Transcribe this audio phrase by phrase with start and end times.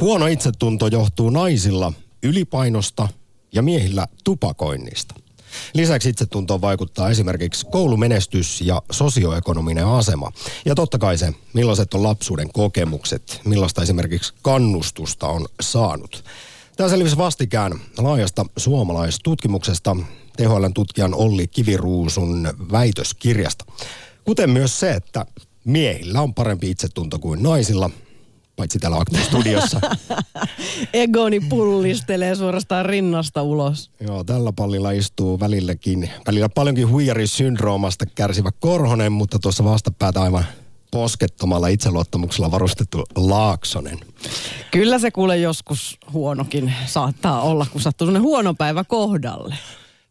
[0.00, 3.08] Huono itsetunto johtuu naisilla ylipainosta
[3.52, 5.14] ja miehillä tupakoinnista.
[5.74, 10.32] Lisäksi itsetuntoon vaikuttaa esimerkiksi koulumenestys ja sosioekonominen asema.
[10.64, 16.24] Ja totta kai se, millaiset on lapsuuden kokemukset, millaista esimerkiksi kannustusta on saanut.
[16.76, 19.96] Tämä selvisi vastikään laajasta suomalaistutkimuksesta
[20.36, 23.64] THLn tutkijan Olli Kiviruusun väitöskirjasta.
[24.24, 25.26] Kuten myös se, että
[25.64, 27.90] miehillä on parempi itsetunto kuin naisilla,
[28.56, 29.80] paitsi täällä Akti-studiossa.
[30.92, 33.90] Egoni pullistelee suorastaan rinnasta ulos.
[34.00, 40.44] Joo, tällä pallilla istuu välilläkin, välillä paljonkin huijarisyndroomasta kärsivä Korhonen, mutta tuossa vastapäätä aivan
[40.90, 43.98] poskettomalla itseluottamuksella varustettu Laaksonen.
[44.70, 49.54] Kyllä se kuule joskus huonokin saattaa olla, kun sattuu huono päivä kohdalle.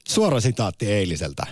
[0.08, 1.44] Suora sitaatti eiliseltä.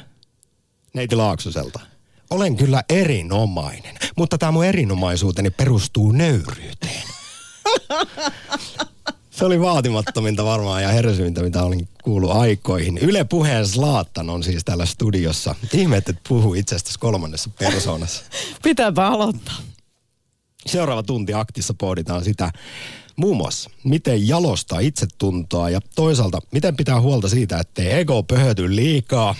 [0.93, 1.92] Neiti Laaksoselta.
[2.29, 7.03] Olen kyllä erinomainen, mutta tämä mun erinomaisuuteni perustuu nöyryyteen.
[9.31, 12.97] Se oli vaatimattominta varmaan ja hersyintä, mitä olin kuullut aikoihin.
[12.97, 15.55] Yle Puheen Slaattan on siis täällä studiossa.
[15.73, 18.23] Ihme, että puhuu itsestäsi kolmannessa persoonassa.
[18.63, 19.55] Pitääpä aloittaa.
[20.65, 22.51] Seuraava tunti aktissa pohditaan sitä
[23.15, 29.35] muun muassa, miten jalostaa itsetuntoa ja toisaalta, miten pitää huolta siitä, ettei ego pöhöty liikaa.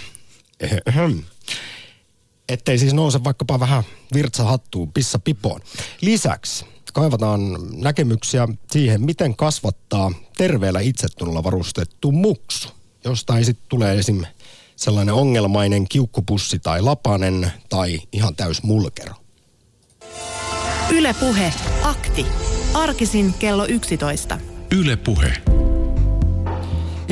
[2.49, 5.61] Ettei siis nouse vaikkapa vähän virtsa hattuun, pissa pipoon.
[6.01, 7.39] Lisäksi kaivataan
[7.81, 12.69] näkemyksiä siihen, miten kasvattaa terveellä itsetunnolla varustettu muksu.
[13.03, 14.23] Jostain sitten tulee esim.
[14.75, 19.13] sellainen ongelmainen kiukkupussi tai lapanen tai ihan täys mulkero.
[20.89, 22.25] Ylepuhe akti.
[22.73, 24.39] Arkisin kello 11.
[24.71, 25.52] Ylepuhe.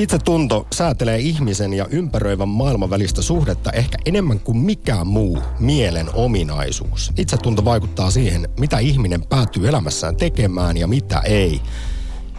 [0.01, 7.11] Itsetunto säätelee ihmisen ja ympäröivän maailman välistä suhdetta ehkä enemmän kuin mikään muu mielen ominaisuus.
[7.17, 11.61] Itsetunto vaikuttaa siihen, mitä ihminen päätyy elämässään tekemään ja mitä ei.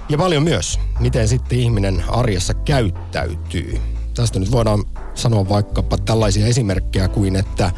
[0.09, 3.81] Ja paljon myös, miten sitten ihminen arjessa käyttäytyy.
[4.15, 7.71] Tästä nyt voidaan sanoa vaikkapa tällaisia esimerkkejä kuin, että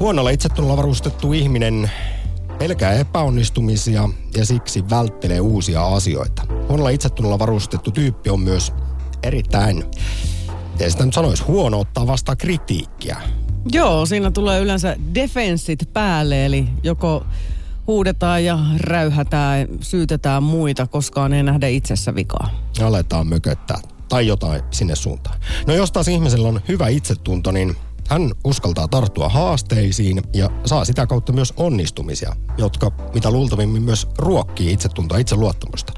[0.00, 1.90] huonolla itsetunnolla varustettu ihminen
[2.58, 6.42] pelkää epäonnistumisia ja siksi välttelee uusia asioita.
[6.68, 8.72] Huonolla itsetunnolla varustettu tyyppi on myös
[9.26, 9.84] erittäin,
[10.72, 13.16] miten sitä nyt sanoisi, huono ottaa vastaan kritiikkiä.
[13.72, 17.26] Joo, siinä tulee yleensä defenssit päälle, eli joko
[17.86, 22.50] huudetaan ja räyhätään, syytetään muita, koskaan ei nähdä itsessä vikaa.
[22.82, 23.78] Aletaan mököttää
[24.08, 25.40] tai jotain sinne suuntaan.
[25.66, 27.76] No jos taas ihmisellä on hyvä itsetunto, niin
[28.08, 34.72] hän uskaltaa tarttua haasteisiin ja saa sitä kautta myös onnistumisia, jotka mitä luultavimmin myös ruokkii
[34.72, 35.92] itsetuntoa, itseluottamusta.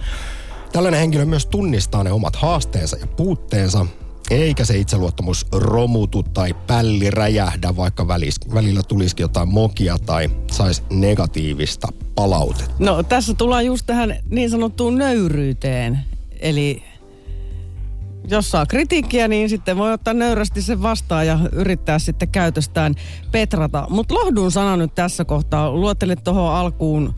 [0.72, 3.86] Tällainen henkilö myös tunnistaa ne omat haasteensa ja puutteensa,
[4.30, 10.82] eikä se itseluottamus romutu tai pälli räjähdä, vaikka välis, välillä tulisikin jotain mokia tai saisi
[10.90, 12.74] negatiivista palautetta.
[12.78, 15.98] No tässä tullaan just tähän niin sanottuun nöyryyteen.
[16.40, 16.82] Eli
[18.30, 22.94] jos saa kritiikkiä, niin sitten voi ottaa nöyrästi sen vastaan ja yrittää sitten käytöstään
[23.32, 23.86] petrata.
[23.90, 25.72] Mutta lohdun sana nyt tässä kohtaa.
[25.72, 27.14] Luottelit tuohon alkuun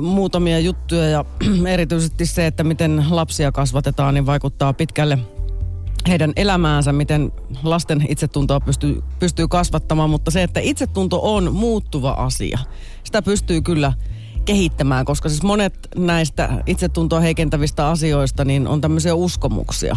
[0.00, 1.24] muutamia juttuja ja
[1.68, 5.18] erityisesti se, että miten lapsia kasvatetaan, niin vaikuttaa pitkälle
[6.08, 7.32] heidän elämäänsä, miten
[7.62, 12.58] lasten itsetuntoa pystyy, pystyy kasvattamaan, mutta se, että itsetunto on muuttuva asia,
[13.04, 13.92] sitä pystyy kyllä
[14.44, 19.96] kehittämään, koska siis monet näistä itsetuntoa heikentävistä asioista niin on tämmöisiä uskomuksia.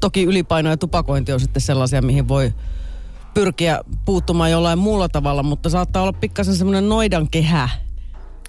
[0.00, 2.52] Toki ylipaino ja tupakointi on sitten sellaisia, mihin voi
[3.34, 7.68] pyrkiä puuttumaan jollain muulla tavalla, mutta saattaa olla pikkasen semmoinen noidan kehä,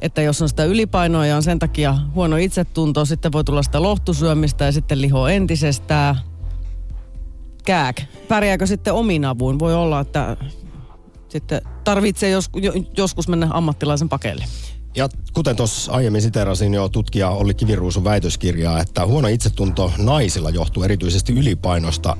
[0.02, 3.82] että jos on sitä ylipainoa ja on sen takia huono itsetunto, sitten voi tulla sitä
[3.82, 6.16] lohtusyömistä ja sitten liho entisestään.
[7.66, 8.02] Kääk.
[8.28, 9.60] Pärjääkö sitten omin avuin?
[9.60, 10.38] Voi olla, että
[11.30, 12.50] sitten tarvitsee jos,
[12.98, 14.46] joskus mennä ammattilaisen pakeille.
[14.96, 20.84] Ja kuten tuossa aiemmin siterasin jo tutkija Olli Kiviruusun väitöskirjaa, että huono itsetunto naisilla johtuu
[20.84, 22.18] erityisesti ylipainosta.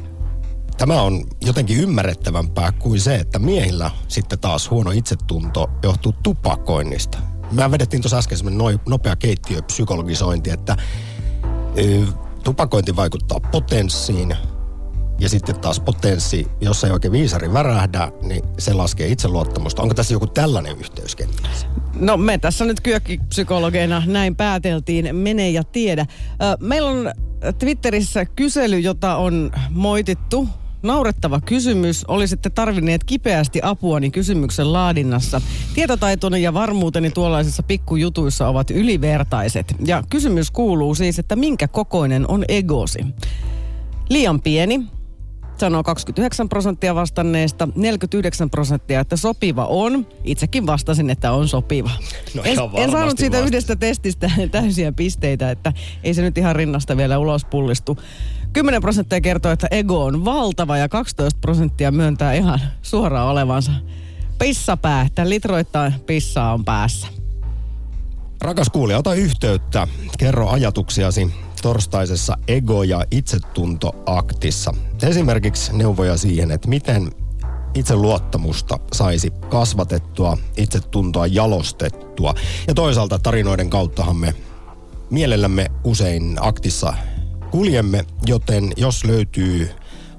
[0.78, 7.33] Tämä on jotenkin ymmärrettävämpää kuin se, että miehillä sitten taas huono itsetunto johtuu tupakoinnista.
[7.54, 10.78] Mä vedettiin tuossa äsken semmoinen nopea keittiöpsykologisointi, että
[11.78, 12.06] ö,
[12.44, 14.38] tupakointi vaikuttaa potenssiin,
[15.20, 19.82] ja sitten taas potenssi, jos ei oikein viisari värähdä, niin se laskee itseluottamusta.
[19.82, 21.68] Onko tässä joku tällainen yhteys kenties?
[21.96, 26.06] No me tässä nyt kyökkipsykologeina näin pääteltiin, mene ja tiedä.
[26.60, 27.12] Meillä on
[27.60, 30.48] Twitterissä kysely, jota on moitittu
[30.84, 32.06] Naurettava kysymys.
[32.08, 35.42] Olisitte tarvinneet kipeästi apuani kysymyksen laadinnassa.
[35.76, 39.76] Tietotaitoni ja varmuuteni tuollaisissa pikkujutuissa ovat ylivertaiset.
[39.86, 43.06] Ja kysymys kuuluu siis, että minkä kokoinen on egosi?
[44.10, 44.84] Liian pieni,
[45.58, 50.08] sanoo 29 prosenttia vastanneista, 49 prosenttia, että sopiva on.
[50.24, 51.92] Itsekin vastasin, että on sopiva.
[52.36, 53.48] No en, ihan en saanut siitä vastasit.
[53.48, 57.98] yhdestä testistä täysiä pisteitä, että ei se nyt ihan rinnasta vielä ulos pullistu.
[58.54, 63.72] 10 prosenttia kertoo, että ego on valtava ja 12 prosenttia myöntää ihan suoraan olevansa
[64.40, 67.08] pissapää, että litroittain pissaa on päässä.
[68.42, 69.88] Rakas kuulija, ota yhteyttä.
[70.18, 74.74] Kerro ajatuksiasi torstaisessa ego- ja itsetuntoaktissa.
[75.04, 77.12] Esimerkiksi neuvoja siihen, että miten
[77.74, 82.34] itseluottamusta saisi kasvatettua, itsetuntoa jalostettua.
[82.68, 84.36] Ja toisaalta tarinoiden kauttahan me
[85.10, 86.94] mielellämme usein aktissa
[87.54, 89.70] kuljemme, joten jos löytyy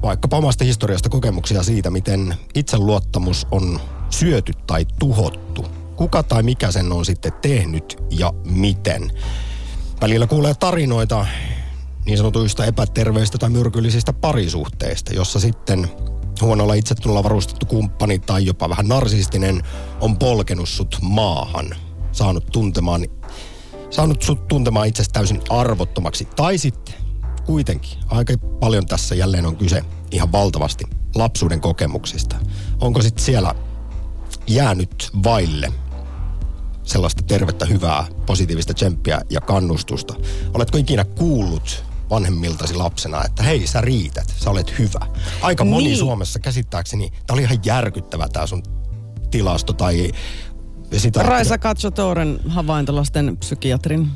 [0.03, 5.67] vaikkapa omasta historiasta kokemuksia siitä, miten itseluottamus on syöty tai tuhottu,
[5.97, 9.13] kuka tai mikä sen on sitten tehnyt ja miten.
[10.01, 11.27] Välillä kuulee tarinoita
[12.07, 15.91] niin sanotuista epäterveistä tai myrkyllisistä parisuhteista, jossa sitten
[16.41, 19.63] huonolla itsetunnolla varustettu kumppani tai jopa vähän narsistinen
[20.01, 21.77] on polkenut sut maahan,
[22.13, 23.07] saanut tuntemaan,
[23.91, 26.29] saanut sut tuntemaan itsestä täysin arvottomaksi.
[26.37, 27.04] Tai sitten
[27.47, 32.37] kuitenkin aika paljon tässä jälleen on kyse ihan valtavasti lapsuuden kokemuksista.
[32.81, 33.55] Onko sitten siellä
[34.47, 35.73] jäänyt vaille
[36.83, 40.15] sellaista tervettä, hyvää, positiivista tsemppiä ja kannustusta?
[40.55, 45.07] Oletko ikinä kuullut vanhemmiltasi lapsena, että hei, sä riität, sä olet hyvä.
[45.43, 45.99] Aika moni Niin.
[45.99, 48.63] Suomessa käsittääkseni, tää oli ihan järkyttävä tää sun
[49.31, 50.13] tilasto tai
[50.97, 54.11] sitä, Raisa Katsotoren havaintolasten psykiatrin.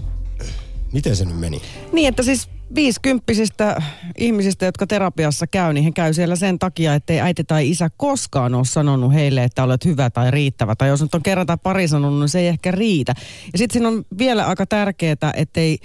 [0.92, 1.62] miten se nyt meni?
[1.92, 3.82] Niin, että siis viisikymppisistä
[4.18, 8.54] ihmisistä, jotka terapiassa käy, niin he käy siellä sen takia, ettei äiti tai isä koskaan
[8.54, 10.76] ole sanonut heille, että olet hyvä tai riittävä.
[10.76, 13.14] Tai jos nyt on kerran tai pari sanonut, niin se ei ehkä riitä.
[13.52, 15.78] Ja sitten siinä on vielä aika tärkeää, ettei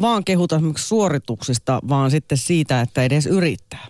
[0.00, 3.86] vaan kehuta esimerkiksi suorituksista, vaan sitten siitä, että edes yrittää.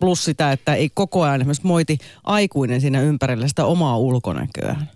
[0.00, 4.90] Plus sitä, että ei koko ajan esimerkiksi moiti aikuinen siinä ympärillä sitä omaa ulkonäköään.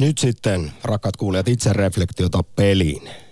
[0.00, 3.23] Nyt sitten, rakkaat kuulijat, itse reflektiota peliin.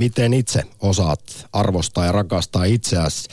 [0.00, 3.28] Miten itse osaat arvostaa ja rakastaa itseäsi?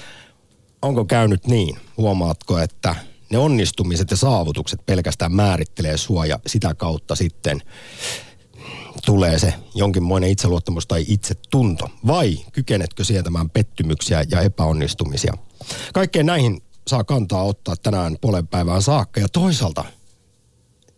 [0.81, 1.79] Onko käynyt niin?
[1.97, 2.95] Huomaatko, että
[3.29, 7.61] ne onnistumiset ja saavutukset pelkästään määrittelee sua ja sitä kautta sitten
[9.05, 11.89] tulee se jonkinmoinen itseluottamus tai itsetunto?
[12.07, 15.33] Vai kykenetkö sietämään pettymyksiä ja epäonnistumisia?
[15.93, 19.85] Kaikkeen näihin saa kantaa ottaa tänään puolen päivään saakka ja toisaalta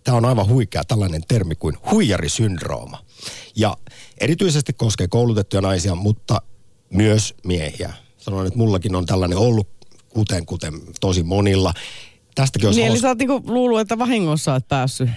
[0.04, 3.09] tämä on aivan huikea tällainen termi kuin huijarisyndrooma.
[3.56, 3.78] Ja
[4.18, 6.42] erityisesti koskee koulutettuja naisia, mutta
[6.90, 7.94] myös miehiä.
[8.18, 9.68] Sanoin, että mullakin on tällainen ollut,
[10.10, 11.74] kuten, kuten tosi monilla.
[12.36, 15.10] Tästäkin olisi Niin, eli hauska- sä oot niinku luullut, että vahingossa oot päässyt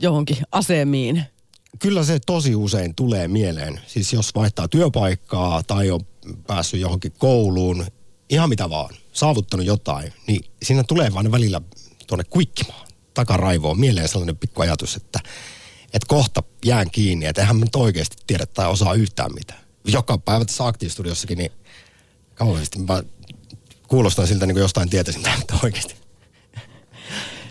[0.00, 1.22] johonkin asemiin.
[1.78, 3.80] Kyllä se tosi usein tulee mieleen.
[3.86, 6.00] Siis jos vaihtaa työpaikkaa tai on
[6.46, 7.86] päässyt johonkin kouluun,
[8.30, 11.60] ihan mitä vaan, saavuttanut jotain, niin siinä tulee vaan välillä
[12.06, 15.20] tuonne kuikkimaan, takaraivoon, mieleen sellainen pikku ajatus, että,
[15.84, 19.60] että kohta jään kiinni, että eihän mä nyt oikeasti tiedä tai osaa yhtään mitään.
[19.84, 21.52] Joka päivä tässä aktiivistudiossakin, niin
[22.34, 23.02] kauheasti mä
[23.88, 25.94] kuulostan siltä niin kuin jostain tietäisin, mutta oikeasti.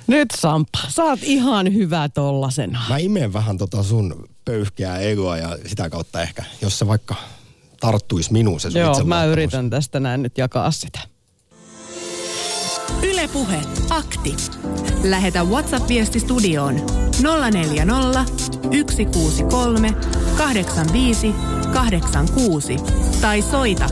[0.08, 2.82] Nyt Sampa, sä oot ihan hyvä tollasena.
[2.90, 7.16] Mä imeen vähän tota sun pöyhkeää egoa ja sitä kautta ehkä, jos se vaikka
[7.80, 11.00] tarttuisi minuun se sun Joo, mä yritän tästä näin nyt jakaa sitä.
[13.04, 14.36] Ylepuhe akti.
[15.04, 16.76] Lähetä WhatsApp-viesti studioon
[17.52, 19.94] 040 163
[20.38, 21.36] 85
[21.74, 22.76] 86
[23.22, 23.90] tai soita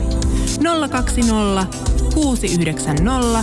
[0.90, 1.66] 020
[2.14, 3.42] 690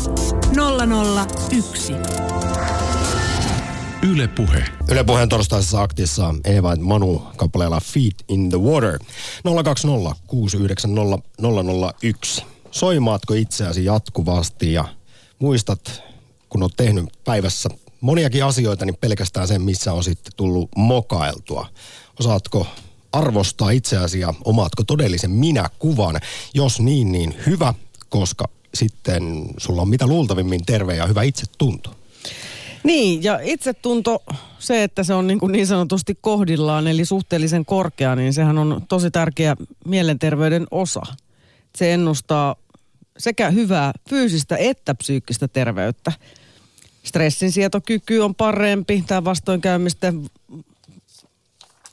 [1.51, 1.93] 001.
[4.11, 4.63] Yle Puhe.
[4.91, 8.99] Yle Puheen torstaisessa aktissa Eeva ja Manu kappaleella Feet in the Water.
[9.63, 11.29] 020 690
[12.03, 12.45] 001.
[12.71, 14.85] Soimaatko itseäsi jatkuvasti ja
[15.39, 16.03] muistat,
[16.50, 17.70] kun olet tehnyt päivässä
[18.01, 21.67] moniakin asioita, niin pelkästään sen, missä on sitten tullut mokailtua.
[22.20, 22.67] Osaatko
[23.12, 26.20] arvostaa itseäsi ja omaatko todellisen minä-kuvan?
[26.53, 27.74] Jos niin, niin hyvä,
[28.10, 31.96] koska sitten sulla on mitä luultavimmin terve ja hyvä itsetunto.
[32.84, 34.24] Niin, ja itsetunto,
[34.60, 38.82] se, että se on niin, kuin niin sanotusti kohdillaan, eli suhteellisen korkea, niin sehän on
[38.88, 41.01] tosi tärkeä mielenterveyden osa.
[41.75, 42.56] Se ennustaa
[43.17, 46.12] sekä hyvää fyysistä että psyykkistä terveyttä.
[47.03, 50.29] Stressin sietokyky on parempi, tämä vastoinkäymisten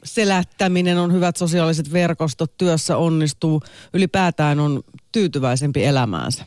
[0.05, 3.63] selättäminen on hyvät sosiaaliset verkostot, työssä onnistuu,
[3.93, 6.45] ylipäätään on tyytyväisempi elämäänsä.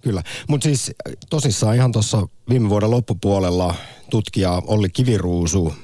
[0.00, 3.74] Kyllä, mutta siis äh, tosissaan ihan tuossa viime vuoden loppupuolella
[4.10, 5.74] tutkija Olli Kiviruusu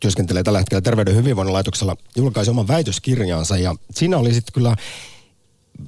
[0.00, 4.76] työskentelee tällä hetkellä Terveyden hyvinvoinnin laitoksella, julkaisi oman väitöskirjansa ja siinä oli sitten kyllä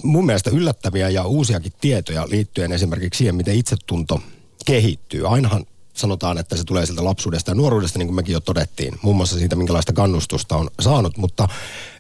[0.02, 4.21] mun mielestä yllättäviä ja uusiakin tietoja liittyen esimerkiksi siihen, miten itsetunto
[4.66, 5.28] kehittyy.
[5.28, 9.16] Ainahan sanotaan, että se tulee sieltä lapsuudesta ja nuoruudesta, niin kuin mekin jo todettiin, muun
[9.16, 11.16] muassa siitä, minkälaista kannustusta on saanut.
[11.16, 11.49] Mutta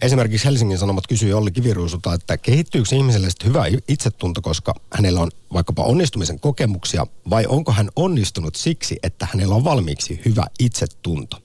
[0.02, 5.82] esimerkiksi Helsingin Sanomat kysyi Olli Kiviruusulta, että kehittyykö ihmiselle hyvä itsetunto, koska hänellä on vaikkapa
[5.82, 11.36] onnistumisen kokemuksia, vai onko hän onnistunut siksi, että hänellä on valmiiksi hyvä itsetunto?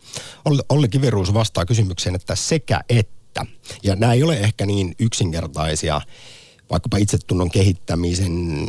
[0.69, 3.22] Olli Kiviruus vastaa kysymykseen, että sekä että.
[3.83, 6.01] Ja nämä ei ole ehkä niin yksinkertaisia,
[6.69, 8.67] vaikkapa itsetunnon kehittämisen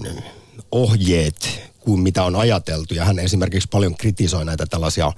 [0.73, 2.95] ohjeet kuin mitä on ajateltu.
[2.95, 5.13] Ja hän esimerkiksi paljon kritisoi näitä tällaisia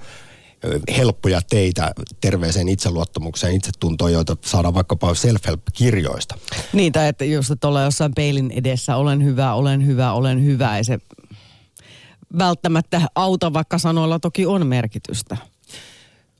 [0.97, 6.35] helppoja teitä terveeseen itseluottamukseen, itsetuntoon, joita saadaan vaikkapa self-help-kirjoista.
[6.73, 10.99] Niitä, että jos et jossain peilin edessä, olen hyvä, olen hyvä, olen hyvä, ei se
[12.37, 15.37] välttämättä auta, vaikka sanoilla toki on merkitystä.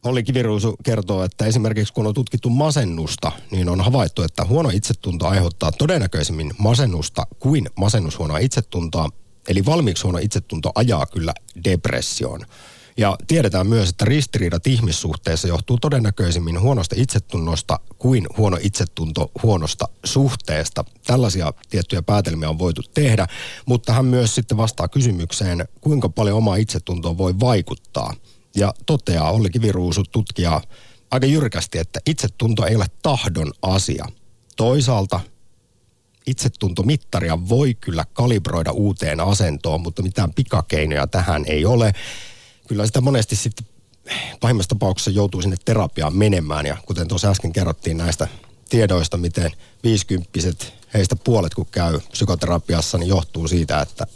[0.08, 5.28] Olli Kiviruusu kertoo, että esimerkiksi kun on tutkittu masennusta, niin on havaittu, että huono itsetunto
[5.28, 9.10] aiheuttaa todennäköisemmin masennusta kuin masennushuonoa itsetuntoa.
[9.48, 11.34] Eli valmiiksi huono itsetunto ajaa kyllä
[11.64, 12.42] depressioon.
[12.98, 20.86] Ja tiedetään myös, että ristiriidat ihmissuhteessa johtuu todennäköisemmin huonosta itsetunnosta kuin huono itsetunto huonosta suhteesta.
[21.08, 23.28] Tällaisia tiettyjä päätelmiä on voitu tehdä,
[23.66, 28.14] mutta hän myös sitten vastaa kysymykseen, kuinka paljon oma itsetunto voi vaikuttaa.
[28.58, 30.62] Ja toteaa Olli Kiviruusu tutkija
[31.12, 34.06] aika jyrkästi, että itsetunto ei ole tahdon asia.
[34.56, 35.20] Toisaalta
[36.28, 41.94] itsetuntomittaria voi kyllä kalibroida uuteen asentoon, mutta mitään pikakeinoja tähän ei ole.
[42.68, 43.68] Kyllä sitä monesti sitten
[44.40, 48.28] pahimmassa tapauksessa joutuu sinne terapiaan menemään ja kuten tuossa äsken kerrottiin näistä
[48.70, 49.52] tiedoista, miten
[49.84, 54.08] viisikymppiset heistä puolet kun käy psykoterapiassa, niin johtuu siitä, että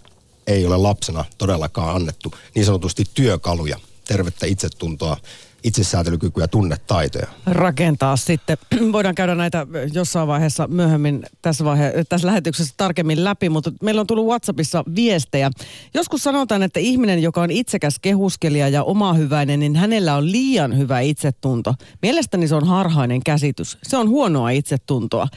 [0.47, 3.79] ei ole lapsena todellakaan annettu niin sanotusti työkaluja,
[4.11, 5.17] tervettä itsetuntoa
[5.63, 7.27] itsesäätelykykyä, tunnetaitoja.
[7.45, 8.57] Rakentaa sitten.
[8.93, 14.07] Voidaan käydä näitä jossain vaiheessa myöhemmin tässä, vaihe- tässä lähetyksessä tarkemmin läpi, mutta meillä on
[14.07, 15.51] tullut WhatsAppissa viestejä.
[15.93, 20.99] Joskus sanotaan, että ihminen, joka on itsekäs kehuskelija ja omahyväinen, niin hänellä on liian hyvä
[20.99, 21.73] itsetunto.
[22.01, 23.77] Mielestäni se on harhainen käsitys.
[23.83, 25.27] Se on huonoa itsetuntoa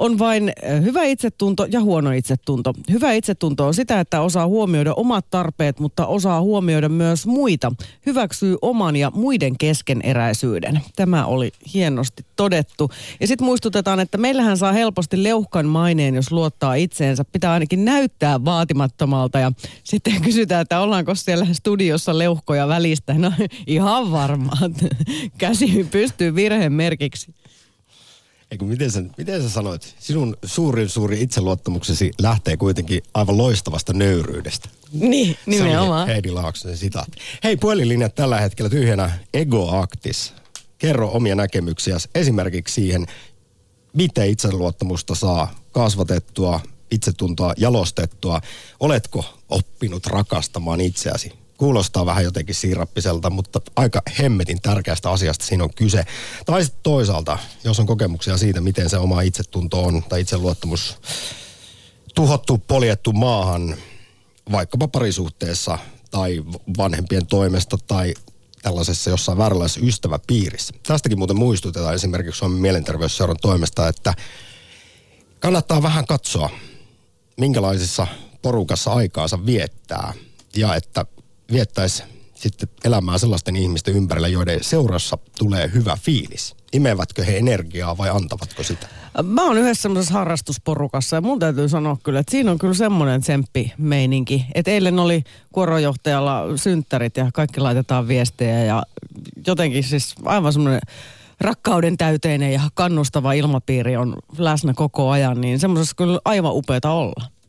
[0.00, 0.52] on vain
[0.82, 2.74] hyvä itsetunto ja huono itsetunto.
[2.90, 7.72] Hyvä itsetunto on sitä, että osaa huomioida omat tarpeet, mutta osaa huomioida myös muita.
[8.06, 10.80] Hyväksyy oman ja muiden keskeneräisyyden.
[10.96, 12.90] Tämä oli hienosti todettu.
[13.20, 17.24] Ja sitten muistutetaan, että meillähän saa helposti leuhkan maineen, jos luottaa itseensä.
[17.32, 19.52] Pitää ainakin näyttää vaatimattomalta ja
[19.84, 23.14] sitten kysytään, että ollaanko siellä studiossa leuhkoja välistä.
[23.14, 23.32] No
[23.66, 24.74] ihan varmaan.
[25.38, 27.34] Käsi pystyy virheen merkiksi.
[28.50, 29.94] Eikö, miten, sä, miten sä sanoit?
[29.98, 34.68] Sinun suurin suuri itseluottamuksesi lähtee kuitenkin aivan loistavasta nöyryydestä.
[34.92, 36.08] Niin, nimenomaan.
[36.08, 37.18] Heidi Laaksonen sitaatti.
[37.44, 40.32] Hei, puhelinlinjat tällä hetkellä tyhjänä egoaktis.
[40.78, 43.06] Kerro omia näkemyksiä esimerkiksi siihen,
[43.92, 48.40] miten itseluottamusta saa kasvatettua, itsetuntoa jalostettua.
[48.80, 51.39] Oletko oppinut rakastamaan itseäsi?
[51.60, 56.04] Kuulostaa vähän jotenkin siirappiselta, mutta aika hemmetin tärkeästä asiasta siinä on kyse.
[56.46, 60.98] Tai sitten toisaalta, jos on kokemuksia siitä, miten se oma itsetunto on tai itseluottamus
[62.14, 63.76] tuhottu, poljettu maahan,
[64.52, 65.78] vaikkapa parisuhteessa
[66.10, 66.42] tai
[66.78, 68.14] vanhempien toimesta tai
[68.62, 70.74] tällaisessa jossain vääränlaisessa ystäväpiirissä.
[70.86, 74.14] Tästäkin muuten muistutetaan esimerkiksi Suomen mielenterveysseuran toimesta, että
[75.40, 76.50] kannattaa vähän katsoa,
[77.36, 78.06] minkälaisessa
[78.42, 80.12] porukassa aikaansa viettää.
[80.56, 81.06] Ja että
[81.52, 82.02] viettäisi
[82.34, 86.54] sitten elämää sellaisten ihmisten ympärillä, joiden seurassa tulee hyvä fiilis.
[86.72, 88.86] Imevätkö he energiaa vai antavatko sitä?
[89.22, 93.20] Mä oon yhdessä semmoisessa harrastusporukassa ja mun täytyy sanoa kyllä, että siinä on kyllä semmoinen
[93.20, 94.46] tsemppi-meininki.
[94.54, 98.82] Että eilen oli kuorojohtajalla synttärit ja kaikki laitetaan viestejä ja
[99.46, 100.80] jotenkin siis aivan semmoinen
[101.40, 107.39] rakkauden täyteinen ja kannustava ilmapiiri on läsnä koko ajan, niin semmoisessa kyllä aivan upeata olla.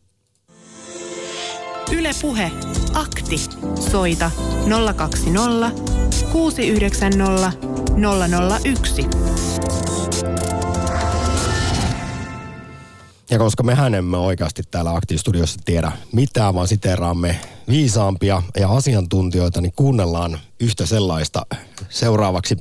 [1.92, 2.52] Ylepuhe
[2.94, 3.38] Akti.
[3.92, 4.32] Soita
[4.96, 5.72] 020
[6.32, 7.52] 690
[8.66, 9.06] 001.
[13.30, 19.74] Ja koska mehän emme oikeasti täällä Aktiivistudiossa tiedä mitään, vaan siteraamme viisaampia ja asiantuntijoita, niin
[19.76, 21.46] kuunnellaan yhtä sellaista
[21.90, 22.58] seuraavaksi.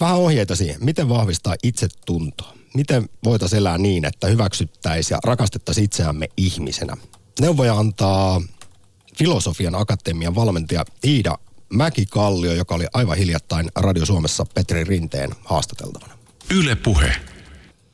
[0.00, 2.52] Vähän ohjeita siihen, miten vahvistaa itsetuntoa.
[2.74, 6.96] Miten voitaisiin elää niin, että hyväksyttäisiin ja rakastettaisiin itseämme ihmisenä.
[7.40, 8.40] Neuvoja antaa
[9.18, 11.38] Filosofian Akatemian valmentaja Iida
[11.68, 16.14] Mäki-Kallio, joka oli aivan hiljattain Radio Suomessa Petri Rinteen haastateltavana.
[16.58, 17.12] Yle Puhe.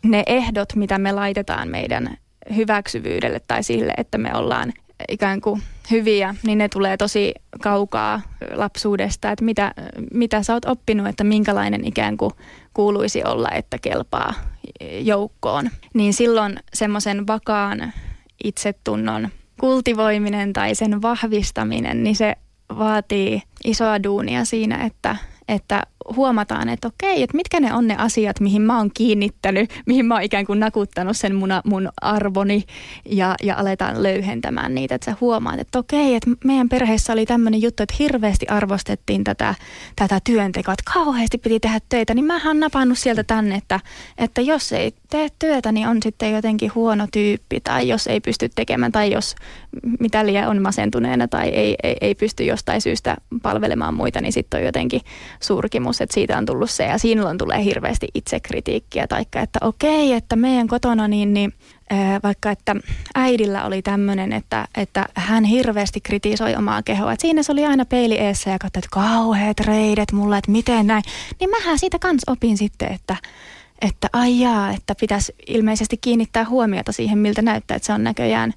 [0.04, 2.16] Ne ehdot, mitä me laitetaan meidän
[2.56, 4.72] hyväksyvyydelle tai sille, että me ollaan
[5.08, 8.22] ikään kuin hyviä, niin ne tulee tosi kaukaa
[8.54, 9.74] lapsuudesta, että mitä,
[10.14, 12.32] mitä sä oot oppinut, että minkälainen ikään kuin
[12.74, 14.34] kuuluisi olla, että kelpaa
[15.00, 17.92] joukkoon, niin silloin semmoisen vakaan
[18.44, 19.28] itsetunnon
[19.60, 22.36] kultivoiminen tai sen vahvistaminen, niin se
[22.78, 25.16] vaatii isoa duunia siinä, että,
[25.48, 25.82] että
[26.16, 30.14] huomataan, että okei, että mitkä ne on ne asiat, mihin mä oon kiinnittänyt, mihin mä
[30.14, 32.64] oon ikään kuin nakuttanut sen mun, mun arvoni
[33.04, 37.62] ja, ja aletaan löyhentämään niitä, että sä huomaat, että okei, että meidän perheessä oli tämmöinen
[37.62, 39.54] juttu, että hirveästi arvostettiin tätä,
[39.96, 43.80] tätä työntekoa, että kauheasti piti tehdä töitä, niin mä oon napannut sieltä tänne, että,
[44.18, 47.60] että jos ei tee työtä, niin on sitten jotenkin huono tyyppi.
[47.60, 49.34] Tai jos ei pysty tekemään tai jos
[50.00, 54.60] mitä liian on masentuneena tai ei, ei, ei pysty jostain syystä palvelemaan muita, niin sitten
[54.60, 55.00] on jotenkin
[55.40, 60.36] surkimus, että siitä on tullut se ja silloin tulee hirveästi itsekritiikkiä taikka, että okei, että
[60.36, 61.52] meidän kotona niin, niin
[62.22, 62.76] vaikka että
[63.14, 67.12] äidillä oli tämmöinen, että, että hän hirveästi kritisoi omaa kehoa.
[67.12, 70.86] Että siinä se oli aina peili eessä ja katsoi, että kauheat reidet mulle, että miten
[70.86, 71.02] näin.
[71.40, 73.16] Niin mähän siitä kans opin sitten, että,
[73.82, 78.54] että ai jaa, että pitäisi ilmeisesti kiinnittää huomiota siihen, miltä näyttää, että se on näköjään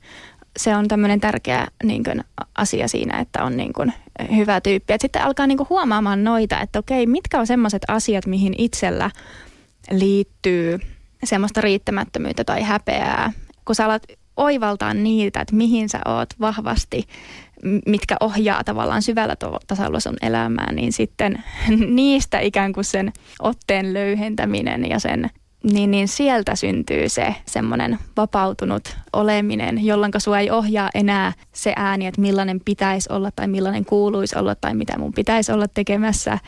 [0.57, 2.23] se on tämmöinen tärkeä niin kuin,
[2.55, 3.93] asia siinä, että on niin kuin,
[4.35, 4.93] hyvä tyyppi.
[4.93, 9.11] Et sitten alkaa niin kuin, huomaamaan noita, että okei, mitkä on semmoiset asiat, mihin itsellä
[9.91, 10.79] liittyy
[11.23, 13.31] semmoista riittämättömyyttä tai häpeää.
[13.65, 14.03] Kun sä alat
[14.37, 17.07] oivaltaa niitä, että mihin sä oot vahvasti,
[17.85, 19.35] mitkä ohjaa tavallaan syvällä
[19.67, 21.43] tasolla sun elämää, niin sitten
[21.95, 25.29] niistä ikään kuin sen otteen löyhentäminen ja sen
[25.71, 32.07] niin, niin sieltä syntyy se semmoinen vapautunut oleminen, jolloin sua ei ohjaa enää se ääni,
[32.07, 36.39] että millainen pitäisi olla tai millainen kuuluisi olla tai mitä mun pitäisi olla tekemässä,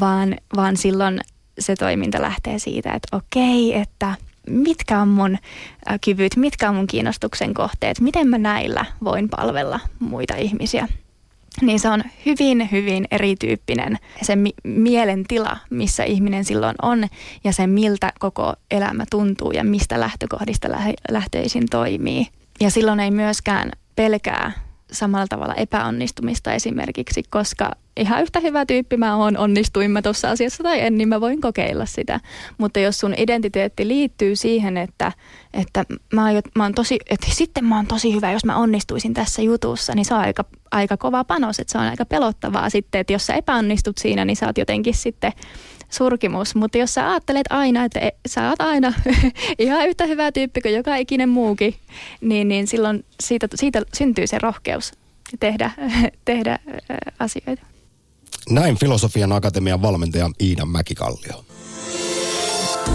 [0.00, 1.20] vaan, vaan silloin
[1.58, 4.14] se toiminta lähtee siitä, että okei, että
[4.50, 5.38] mitkä on mun
[6.04, 10.88] kyvyt, mitkä on mun kiinnostuksen kohteet, miten mä näillä voin palvella muita ihmisiä
[11.62, 17.08] niin se on hyvin, hyvin erityyppinen se mi- mielentila, missä ihminen silloin on
[17.44, 22.26] ja se miltä koko elämä tuntuu ja mistä lähtökohdista lä- lähtöisin toimii.
[22.60, 24.52] Ja silloin ei myöskään pelkää
[24.92, 30.62] samalla tavalla epäonnistumista esimerkiksi, koska ihan yhtä hyvä tyyppi mä oon, onnistuin mä tuossa asiassa
[30.62, 32.20] tai en, niin mä voin kokeilla sitä.
[32.58, 35.12] Mutta jos sun identiteetti liittyy siihen, että,
[35.54, 39.14] että mä, oon, mä oon tosi, että sitten mä oon tosi hyvä, jos mä onnistuisin
[39.14, 43.00] tässä jutussa, niin se on aika, aika kova panos, että se on aika pelottavaa sitten,
[43.00, 45.32] että jos sä epäonnistut siinä, niin sä oot jotenkin sitten
[45.90, 46.54] surkimus.
[46.54, 48.92] Mutta jos sä ajattelet aina, että e, sä oot aina
[49.58, 51.74] ihan yhtä hyvä tyyppi kuin joka ikinen muukin,
[52.20, 54.92] niin, niin silloin siitä, siitä syntyy se rohkeus
[55.40, 55.70] tehdä,
[56.24, 56.58] tehdä
[57.18, 57.62] asioita.
[58.50, 61.44] Näin Filosofian Akatemian valmentaja Iida Mäkikallio.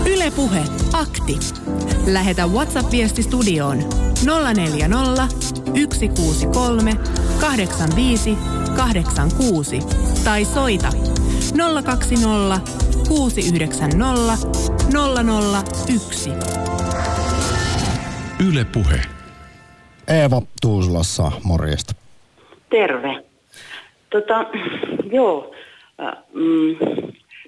[0.06, 1.40] Ylepuhe akti.
[2.06, 3.78] Lähetä WhatsApp-viesti studioon
[4.56, 5.28] 040
[5.94, 6.96] 163
[7.42, 8.38] 85
[8.76, 9.80] 86
[10.24, 10.90] tai soita
[11.84, 13.98] 020 690
[15.88, 16.30] 001.
[18.50, 19.02] Yle Puhe.
[20.08, 21.94] Eeva Tuusulassa, morjesta.
[22.70, 23.24] Terve.
[24.10, 24.46] Tota,
[25.12, 25.56] joo,
[26.02, 26.78] äh, mm,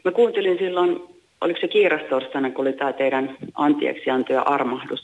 [0.06, 1.00] mä kuuntelin silloin,
[1.41, 5.02] oliko se kiirastorstaina, kun oli tämä teidän antieksianto ja armahdus.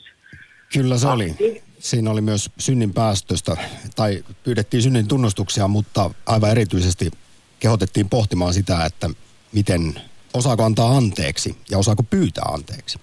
[0.72, 1.34] Kyllä se oli.
[1.78, 3.56] Siinä oli myös synnin päästöstä,
[3.96, 7.10] tai pyydettiin synnin tunnustuksia, mutta aivan erityisesti
[7.60, 9.10] kehotettiin pohtimaan sitä, että
[9.52, 9.94] miten
[10.34, 12.98] osaako antaa anteeksi ja osaako pyytää anteeksi.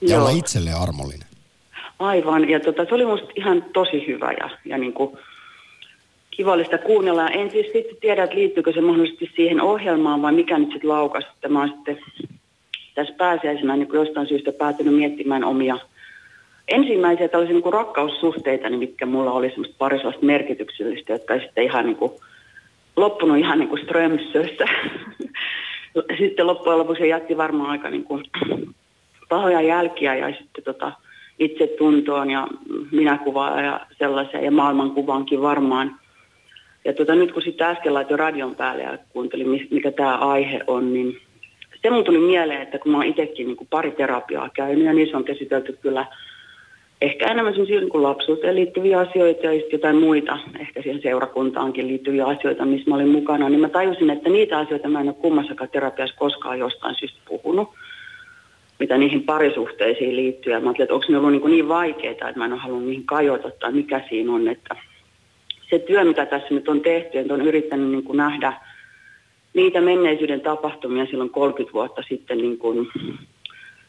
[0.00, 0.20] Ja Joo.
[0.20, 1.26] olla itselleen armollinen.
[1.98, 5.18] Aivan, ja tota, se oli musta ihan tosi hyvä ja, ja niin kuin
[6.30, 7.28] kivallista kuunnella.
[7.28, 11.24] En siis sitten tiedä, että liittyykö se mahdollisesti siihen ohjelmaan vai mikä nyt sitten laukas.
[11.34, 11.98] Että mä oon sitten
[12.94, 15.78] tässä pääsiäisenä niin jostain syystä päätynyt miettimään omia
[16.68, 21.64] ensimmäisiä tällaisia niin kuin rakkaussuhteita, niin mitkä mulla oli semmoista parisuasta merkityksellistä, jotka ei sitten
[21.64, 22.12] ihan niin kuin
[22.96, 24.64] loppunut ihan niin kuin Strömsössä.
[26.18, 28.24] sitten loppujen lopuksi se jätti varmaan aika niin kuin
[29.28, 30.92] pahoja jälkiä ja sitten tota
[31.38, 32.48] itsetuntoon ja
[32.92, 35.96] minäkuvaa ja sellaisia ja maailmankuvaankin varmaan.
[36.84, 40.92] Ja tota, nyt kun sitten äsken laitoin radion päälle ja kuuntelin, mikä tämä aihe on,
[40.92, 41.20] niin
[41.82, 45.16] se mun tuli mieleen, että kun mä oon itsekin niin pari terapiaa käynyt ja niissä
[45.16, 46.06] on käsitelty kyllä–
[47.02, 52.64] ehkä enemmän sellaisia niin lapsuuteen liittyviä asioita ja jotain muita, ehkä siihen seurakuntaankin liittyviä asioita,
[52.64, 56.16] missä mä olin mukana, niin mä tajusin, että niitä asioita mä en ole kummassakaan terapiassa
[56.16, 57.68] koskaan jostain syystä puhunut,
[58.78, 60.52] mitä niihin parisuhteisiin liittyy.
[60.52, 62.88] Ja mä ajattelin, että onko ne ollut niin, niin vaikeita, että mä en ole halunnut
[62.88, 64.76] niihin kajota tai mikä siinä on, että
[65.70, 68.52] se työ, mitä tässä nyt on tehty, että on yrittänyt niin kuin nähdä
[69.54, 72.88] niitä menneisyyden tapahtumia silloin 30 vuotta sitten niin kuin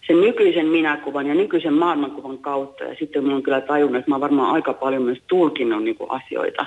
[0.08, 2.84] sen nykyisen minäkuvan ja nykyisen maailmankuvan kautta.
[2.84, 6.12] Ja sitten mä oon kyllä tajunnut, että mä varmaan aika paljon myös tulkinnut niin kuin
[6.12, 6.66] asioita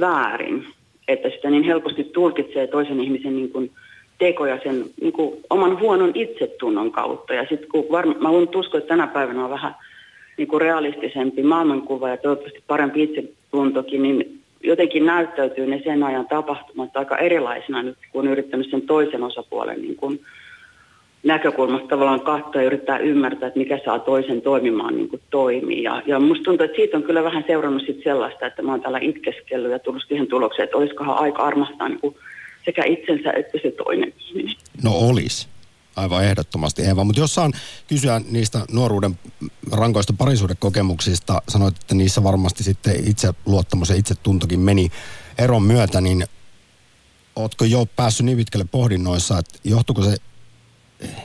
[0.00, 0.66] väärin.
[1.08, 3.70] Että sitä niin helposti tulkitsee toisen ihmisen niin kuin
[4.18, 7.34] tekoja sen niin kuin, oman huonon itsetunnon kautta.
[7.34, 9.74] Ja sitten kun varma, mä voin uskoa, että tänä päivänä on vähän
[10.36, 16.96] niin kuin realistisempi maailmankuva ja toivottavasti parempi itsetuntokin, niin jotenkin näyttäytyy ne sen ajan tapahtumat
[16.96, 20.20] aika erilaisina nyt, kun on yrittänyt sen toisen osapuolen niin kuin
[21.22, 25.82] näkökulmasta tavallaan katsoa ja yrittää ymmärtää, että mikä saa toisen toimimaan niin kuin toimii.
[25.82, 28.80] Ja, ja musta tuntuu, että siitä on kyllä vähän seurannut sit sellaista, että mä oon
[28.80, 32.16] täällä itkeskellyt ja tullut siihen tulokseen, että olisikohan aika armastaa niin kuin
[32.64, 34.54] sekä itsensä että se toinen ihminen.
[34.82, 35.46] No olisi.
[35.96, 37.52] Aivan ehdottomasti Eva, mutta jos saan
[37.88, 39.18] kysyä niistä nuoruuden
[39.72, 44.90] rankoista parisuudekokemuksista, sanoit, että niissä varmasti sitten itse luottamus ja itsetuntokin meni
[45.38, 46.24] eron myötä, niin
[47.36, 50.16] ootko jo päässyt niin pitkälle pohdinnoissa, että johtuiko se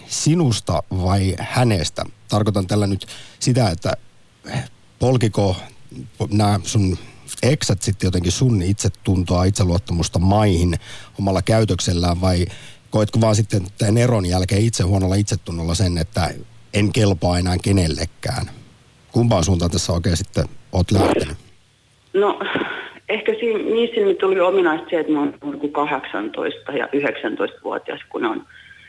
[0.07, 2.03] sinusta vai hänestä?
[2.29, 3.07] Tarkoitan tällä nyt
[3.39, 3.93] sitä, että
[4.99, 5.55] polkiko
[6.31, 6.97] nämä sun
[7.43, 10.75] eksät sitten jotenkin sun itsetuntoa, itseluottamusta maihin
[11.19, 12.45] omalla käytöksellään vai
[12.89, 16.29] koitko vaan sitten tämän eron jälkeen itse huonolla itsetunnolla sen, että
[16.73, 18.45] en kelpaa enää kenellekään?
[19.11, 21.37] Kumpaan suuntaan tässä oikein sitten oot lähtenyt?
[22.13, 22.39] No
[23.09, 25.33] ehkä siinä, niissä tuli ominaista se, että mä oon
[25.71, 28.45] 18 ja 19-vuotias, kun on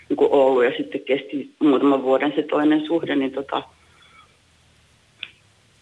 [0.09, 3.63] niin ollut ja sitten kesti muutaman vuoden se toinen suhde, niin tota,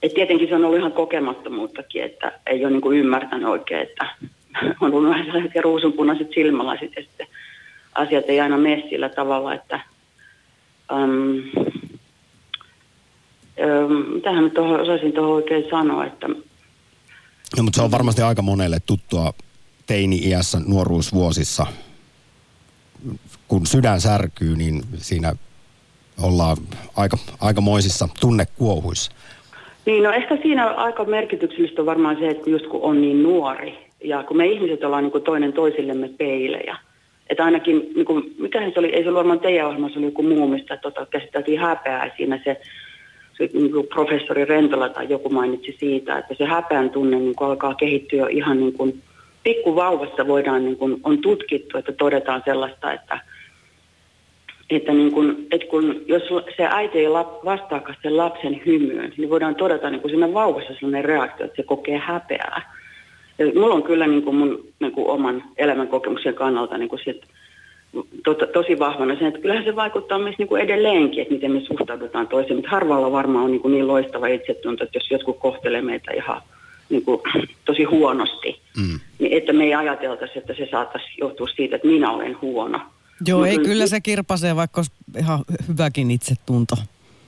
[0.03, 4.07] et tietenkin se on ollut ihan kokemattomuuttakin, että ei ole niin ymmärtänyt oikein, että
[4.81, 7.27] on ollut vähän sellaiset ruusunpunaiset silmälasit ja sitten
[7.95, 9.81] asiat ei aina mene sillä tavalla, että
[10.93, 11.43] um,
[13.67, 16.29] um, mitähän mä toho, osaisin tuohon oikein sanoa, että...
[17.57, 19.33] No, mutta se on varmasti aika monelle tuttua
[19.87, 21.67] teini-iässä, nuoruusvuosissa.
[23.49, 25.33] Kun sydän särkyy, niin siinä
[26.23, 26.57] ollaan
[26.97, 29.13] aika, aikamoisissa tunnekuohuissa.
[29.87, 33.79] Niin, no ehkä siinä aika merkityksellistä on varmaan se, että just kun on niin nuori,
[34.05, 36.77] ja kun me ihmiset ollaan niin kuin toinen toisillemme peilejä,
[37.31, 40.07] että ainakin, niin kuin, mikähän se oli, ei se ollut varmaan teidän ohjelmassa, se oli
[40.07, 42.61] joku muu, mistä tota, käsiteltiin häpeää siinä se,
[43.39, 47.49] se niin kuin professori Rentola tai joku mainitsi siitä, että se häpeän tunne niin kuin
[47.49, 49.03] alkaa kehittyä jo ihan niin kuin
[49.43, 53.21] pikkuvauvassa voidaan, niin kuin, on tutkittu, että todetaan sellaista, että,
[54.71, 56.23] että, niin kuin, että kun, jos
[56.57, 61.05] se äiti ei lap, vastaakaan sen lapsen hymyyn, niin voidaan todeta niin siinä vauvassa sellainen
[61.05, 62.75] reaktio, että se kokee häpeää.
[63.39, 67.23] Ja mulla on kyllä niin mun niin oman elämän kokemuksen kannalta niin kuin sit,
[68.25, 72.29] to, tosi vahvana sen, että kyllähän se vaikuttaa myös niin edelleenkin, että miten me suhtaudutaan
[72.29, 72.57] toiseen.
[72.57, 76.43] Mutta harvalla varmaan on niin, kuin niin loistava itsetunto, että jos jotkut kohtelee meitä ihan
[76.89, 77.21] niin kuin,
[77.65, 79.01] tosi huonosti, mm.
[79.19, 82.81] niin että me ei ajateltaisi, että se saattaisi johtua siitä, että minä olen huono.
[83.27, 86.77] Joo, Mut ei kyllä se kirpasee, vaikka olisi ihan hyväkin itsetunto.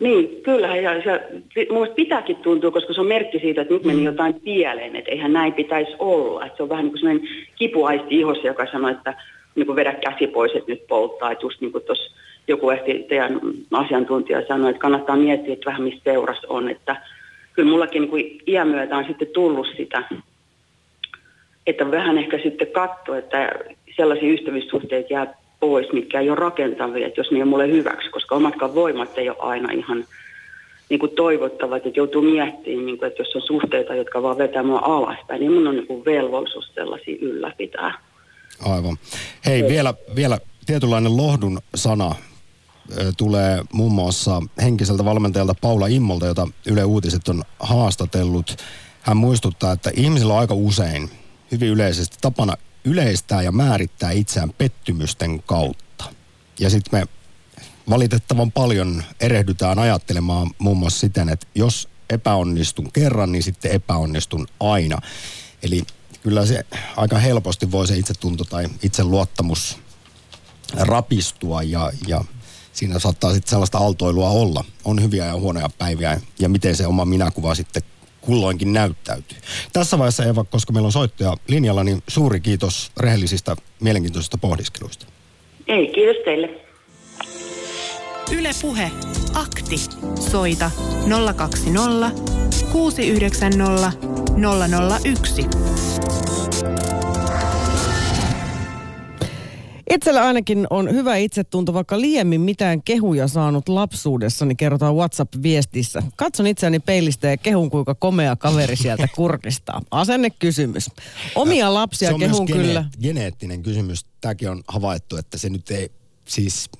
[0.00, 0.76] Niin, kyllä.
[0.76, 4.04] Ja se, minusta pitääkin tuntua, koska se on merkki siitä, että nyt meni mm.
[4.04, 6.46] jotain pieleen, että eihän näin pitäisi olla.
[6.46, 9.14] Että se on vähän niin kuin sellainen kipuaisti ihossa, joka sanoo, että
[9.54, 11.32] niin kuin vedä käsi pois, että nyt polttaa.
[11.32, 12.14] Että just niin kuin tuossa
[12.48, 13.40] joku ehti teidän
[13.72, 16.68] asiantuntija sanoi, että kannattaa miettiä, että vähän mistä seuras on.
[16.68, 16.96] Että
[17.52, 20.02] kyllä mullakin niin kuin iän myötä on sitten tullut sitä,
[21.66, 23.52] että vähän ehkä sitten katso, että
[23.96, 28.10] sellaisia ystävyyssuhteita jää pois, mitkä ei ole rakentavia, että jos ne ei ole mulle hyväksi,
[28.10, 30.04] koska omatkaan voimat ei ole aina ihan
[30.88, 34.62] niin kuin toivottavat, että joutuu miettimään, niin kuin, että jos on suhteita, jotka vaan vetää
[34.62, 37.98] mua alaspäin, niin mun on niin kuin velvollisuus sellaisia ylläpitää.
[38.64, 38.96] Aivan.
[39.46, 42.14] Hei, vielä, vielä tietynlainen lohdun sana
[43.16, 48.56] tulee muun muassa henkiseltä valmentajalta Paula Immolta, jota Yle Uutiset on haastatellut.
[49.02, 51.10] Hän muistuttaa, että ihmisillä on aika usein
[51.52, 52.54] hyvin yleisesti tapana
[52.88, 56.04] yleistää ja määrittää itseään pettymysten kautta.
[56.60, 57.06] Ja sitten me
[57.90, 64.98] valitettavan paljon erehdytään ajattelemaan muun muassa siten, että jos epäonnistun kerran, niin sitten epäonnistun aina.
[65.62, 65.82] Eli
[66.22, 69.78] kyllä se aika helposti voi se itsetunto tai itseluottamus
[70.76, 72.24] rapistua ja, ja
[72.72, 74.64] siinä saattaa sitten sellaista altoilua olla.
[74.84, 77.82] On hyviä ja huonoja päiviä ja miten se oma minäkuva sitten
[78.28, 79.38] kulloinkin näyttäytyy.
[79.72, 85.06] Tässä vaiheessa Eva, koska meillä on soittaja linjalla, niin suuri kiitos rehellisistä, mielenkiintoisista pohdiskeluista.
[85.66, 86.50] Ei, kiitos teille.
[88.32, 88.90] Yle Puhe.
[89.34, 89.76] Akti.
[90.30, 90.70] Soita
[91.36, 92.10] 020
[92.72, 93.92] 690
[95.04, 95.46] 001.
[99.94, 106.02] Itsellä ainakin on hyvä itsetunto, vaikka liemmin mitään kehuja saanut lapsuudessani, kerrotaan WhatsApp-viestissä.
[106.16, 109.82] Katson itseäni peilistä ja kehun, kuinka komea kaveri sieltä kurkistaa.
[109.90, 110.90] Asennekysymys.
[111.34, 112.84] Omia lapsia se kehun gene- kyllä.
[113.02, 114.06] geneettinen kysymys.
[114.20, 115.90] Tämäkin on havaittu, että se nyt ei,
[116.24, 116.70] siis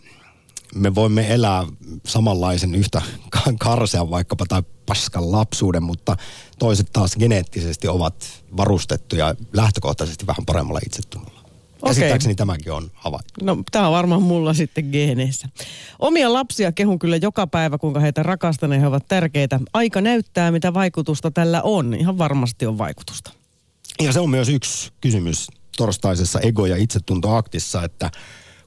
[0.75, 1.65] me voimme elää
[2.07, 3.03] samanlaisen yhtä
[3.59, 6.17] karsean vaikkapa tai paskan lapsuuden, mutta
[6.59, 11.38] toiset taas geneettisesti ovat varustettuja lähtökohtaisesti vähän paremmalla itsetunnolla.
[11.87, 13.45] Käsittääkseni tämäkin on havaittu.
[13.45, 15.49] No, tämä on varmaan mulla sitten geeneissä.
[15.99, 19.61] Omia lapsia kehun kyllä joka päivä, kuinka heitä rakastan ja he ovat tärkeitä.
[19.73, 21.95] Aika näyttää, mitä vaikutusta tällä on.
[21.95, 23.33] Ihan varmasti on vaikutusta.
[24.03, 28.11] Ja se on myös yksi kysymys torstaisessa ego- ja itsetuntoaktissa, että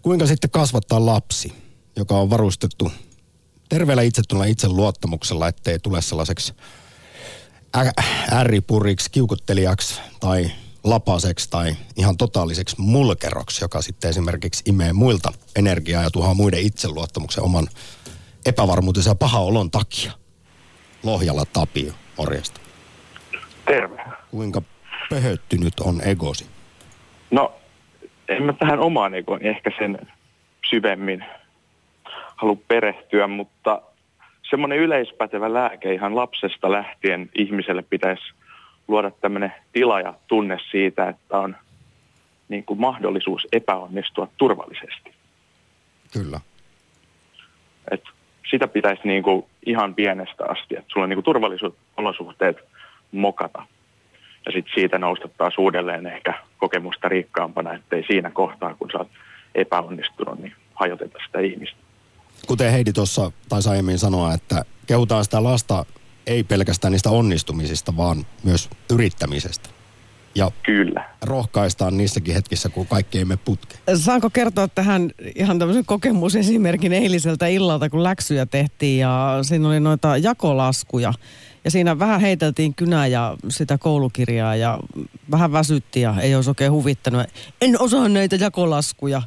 [0.01, 1.53] kuinka sitten kasvattaa lapsi,
[1.95, 2.91] joka on varustettu
[3.69, 6.53] terveellä itsetunnolla itseluottamuksella, ettei tule sellaiseksi
[7.77, 10.51] ä- ärripuriksi, kiukuttelijaksi tai
[10.83, 17.43] lapaseksi tai ihan totaaliseksi mulkeroksi, joka sitten esimerkiksi imee muilta energiaa ja tuhaa muiden itseluottamuksen
[17.43, 17.67] oman
[18.45, 20.11] epävarmuutensa ja paha olon takia.
[21.03, 22.61] Lohjalla Tapio, morjesta.
[23.65, 24.03] Terve.
[24.31, 24.61] Kuinka
[25.09, 26.45] pöhöttynyt on egosi?
[27.31, 27.53] No,
[28.29, 29.99] en mä tähän omaan egoon ehkä sen
[30.69, 31.25] syvemmin
[32.35, 33.81] halua perehtyä, mutta
[34.49, 38.23] semmoinen yleispätevä lääke ihan lapsesta lähtien ihmiselle pitäisi
[38.87, 41.55] luoda tämmöinen tila ja tunne siitä, että on
[42.49, 45.13] niin kuin mahdollisuus epäonnistua turvallisesti.
[46.13, 46.39] Kyllä.
[47.91, 48.03] Et
[48.51, 52.57] sitä pitäisi niin kuin ihan pienestä asti, että sulla on niin turvallisuusolosuhteet
[53.11, 53.65] mokata.
[54.45, 59.09] Ja sitten siitä nousta taas uudelleen ehkä kokemusta rikkaampana, ettei siinä kohtaa, kun sä oot
[59.55, 61.77] epäonnistunut, niin hajoteta sitä ihmistä.
[62.47, 65.85] Kuten Heidi tuossa taisi aiemmin sanoa, että kehutaan sitä lasta
[66.27, 69.69] ei pelkästään niistä onnistumisista, vaan myös yrittämisestä.
[70.35, 71.09] Ja Kyllä.
[71.21, 73.97] rohkaistaan niissäkin hetkissä, kun kaikki ei mene putkeen.
[73.97, 80.17] Saanko kertoa tähän ihan tämmöisen kokemusesimerkin eiliseltä illalta, kun läksyjä tehtiin ja siinä oli noita
[80.17, 81.13] jakolaskuja.
[81.65, 84.79] Ja siinä vähän heiteltiin kynää ja sitä koulukirjaa ja
[85.31, 87.27] vähän väsytti ja ei olisi oikein huvittanut.
[87.61, 89.21] En osaa näitä jakolaskuja.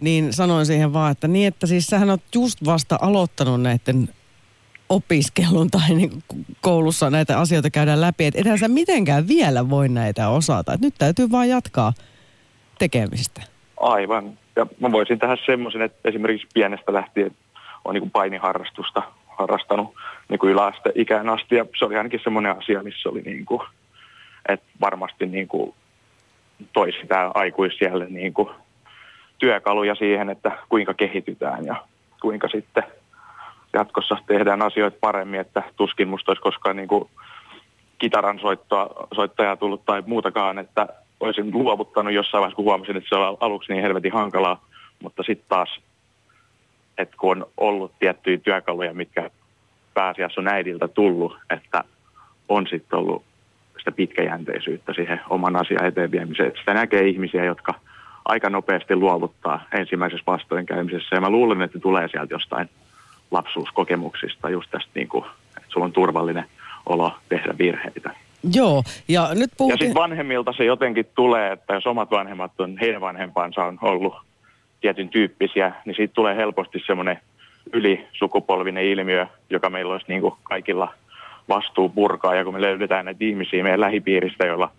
[0.00, 4.08] Niin sanoin siihen vaan, että niin, että siis sähän oot just vasta aloittanut näiden
[4.90, 6.10] opiskelun tai niin
[6.60, 8.24] koulussa näitä asioita käydään läpi.
[8.24, 10.72] Että ethän sä mitenkään vielä voi näitä osata.
[10.72, 11.92] Et nyt täytyy vaan jatkaa
[12.78, 13.42] tekemistä.
[13.80, 14.38] Aivan.
[14.56, 17.30] Ja mä voisin tehdä semmoisen, että esimerkiksi pienestä lähtien
[17.84, 19.94] on niin painiharrastusta harrastanut
[20.28, 21.54] niin kuin yläasteikään asti.
[21.56, 23.62] Ja se oli ainakin semmoinen asia, missä oli niin kuin,
[24.48, 25.74] että varmasti niin kuin
[26.72, 28.48] toi sitä aikuisielle niin kuin
[29.38, 31.84] työkaluja siihen, että kuinka kehitytään ja
[32.20, 32.82] kuinka sitten
[33.80, 37.04] jatkossa tehdään asioita paremmin, että tuskin musta olisi koskaan niin kuin
[37.98, 40.86] kitaran soittoa, soittajaa tullut tai muutakaan, että
[41.20, 44.64] olisin luovuttanut jossain vaiheessa, kun huomasin, että se on aluksi niin helvetin hankalaa,
[45.02, 45.80] mutta sitten taas,
[46.98, 49.30] että kun on ollut tiettyjä työkaluja, mitkä
[49.94, 51.84] pääasiassa on äidiltä tullut, että
[52.48, 53.24] on sitten ollut
[53.78, 56.52] sitä pitkäjänteisyyttä siihen oman asian eteen viemiseen.
[56.58, 57.74] Sitä näkee ihmisiä, jotka
[58.24, 61.16] aika nopeasti luovuttaa ensimmäisessä vastoinkäymisessä.
[61.16, 62.68] Ja mä luulen, että tulee sieltä jostain
[63.30, 65.24] lapsuuskokemuksista, just tästä, niin kuin,
[65.56, 66.44] että sulla on turvallinen
[66.86, 68.10] olo tehdä virheitä.
[68.54, 69.78] Joo, ja nyt Ja puhutin...
[69.78, 74.14] sitten vanhemmilta se jotenkin tulee, että jos omat vanhemmat on, heidän vanhempansa on ollut
[74.80, 77.18] tietyn tyyppisiä, niin siitä tulee helposti semmoinen
[77.72, 80.94] ylisukupolvinen ilmiö, joka meillä olisi niin kuin kaikilla
[81.48, 82.34] vastuu purkaa.
[82.34, 84.72] Ja kun me löydetään näitä ihmisiä meidän lähipiiristä, joilla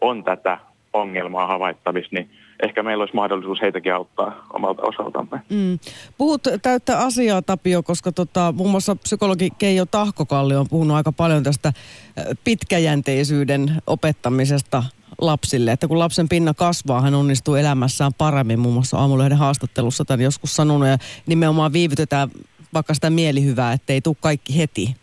[0.00, 0.58] on tätä
[0.92, 2.30] ongelmaa havaittavissa, niin
[2.62, 5.40] ehkä meillä olisi mahdollisuus heitäkin auttaa omalta osaltamme.
[5.50, 5.78] Mm.
[6.18, 11.42] Puhut täyttä asiaa, Tapio, koska tota, muun muassa psykologi Keijo Tahkokalli on puhunut aika paljon
[11.42, 14.82] tästä äh, pitkäjänteisyyden opettamisesta
[15.20, 15.72] lapsille.
[15.72, 18.58] Että kun lapsen pinna kasvaa, hän onnistuu elämässään paremmin.
[18.58, 20.88] Muun muassa Aamulehden haastattelussa tämän joskus sanonut.
[20.88, 22.28] Ja nimenomaan viivytetään
[22.74, 24.96] vaikka sitä mielihyvää, ettei tule kaikki heti.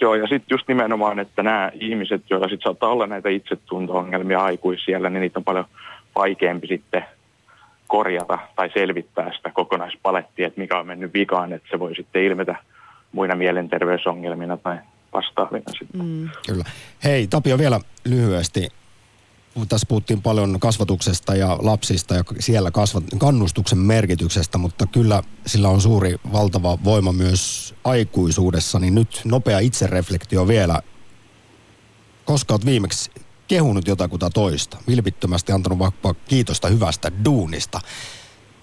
[0.00, 5.10] Joo, ja sitten just nimenomaan, että nämä ihmiset, joilla sitten saattaa olla näitä itsetunto-ongelmia aikuisiellä,
[5.10, 5.64] niin niitä on paljon
[6.14, 7.04] vaikeampi sitten
[7.86, 12.56] korjata tai selvittää sitä kokonaispalettia, että mikä on mennyt vikaan, että se voi sitten ilmetä
[13.12, 14.78] muina mielenterveysongelmina tai
[15.12, 16.06] vastaavina sitten.
[16.06, 16.28] Mm.
[16.46, 16.64] Kyllä.
[17.04, 18.68] Hei Tapio vielä lyhyesti.
[19.68, 25.80] Tässä puhuttiin paljon kasvatuksesta ja lapsista ja siellä kasvat, kannustuksen merkityksestä, mutta kyllä sillä on
[25.80, 28.78] suuri, valtava voima myös aikuisuudessa.
[28.78, 30.80] Niin nyt nopea itsereflektio vielä.
[32.24, 33.10] Koska olet viimeksi
[33.54, 37.80] kehunut jotakuta toista, vilpittömästi antanut vaikka kiitosta hyvästä duunista.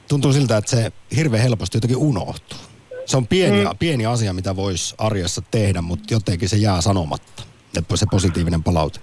[0.10, 2.58] Tuntuu siltä, että se hirveän helposti jotenkin unohtuu.
[3.06, 3.70] Se on pieni, mm.
[3.80, 7.44] pieni asia, mitä voisi arjessa tehdä, mutta jotenkin se jää sanomatta.
[7.96, 9.00] Se positiivinen palaute.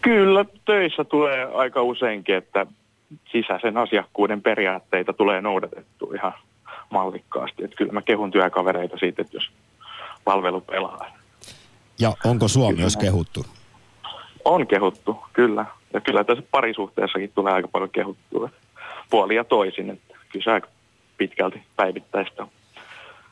[0.00, 2.66] Kyllä, töissä tulee aika useinkin, että
[3.32, 6.32] sisäisen asiakkuuden periaatteita tulee noudatettu ihan
[6.90, 7.64] mallikkaasti.
[7.64, 9.50] Että kyllä mä kehun työkavereita siitä, että jos
[10.24, 11.06] palvelu pelaa.
[11.98, 12.80] Ja onko sua Kyllä.
[12.80, 13.46] myös kehuttu?
[14.46, 15.66] On kehuttu, kyllä.
[15.92, 18.50] Ja kyllä tässä parisuhteessakin tulee aika paljon kehuttua.
[19.10, 20.68] Puoli ja toisin, että kyllä se aika
[21.18, 22.48] pitkälti päivittäistä on.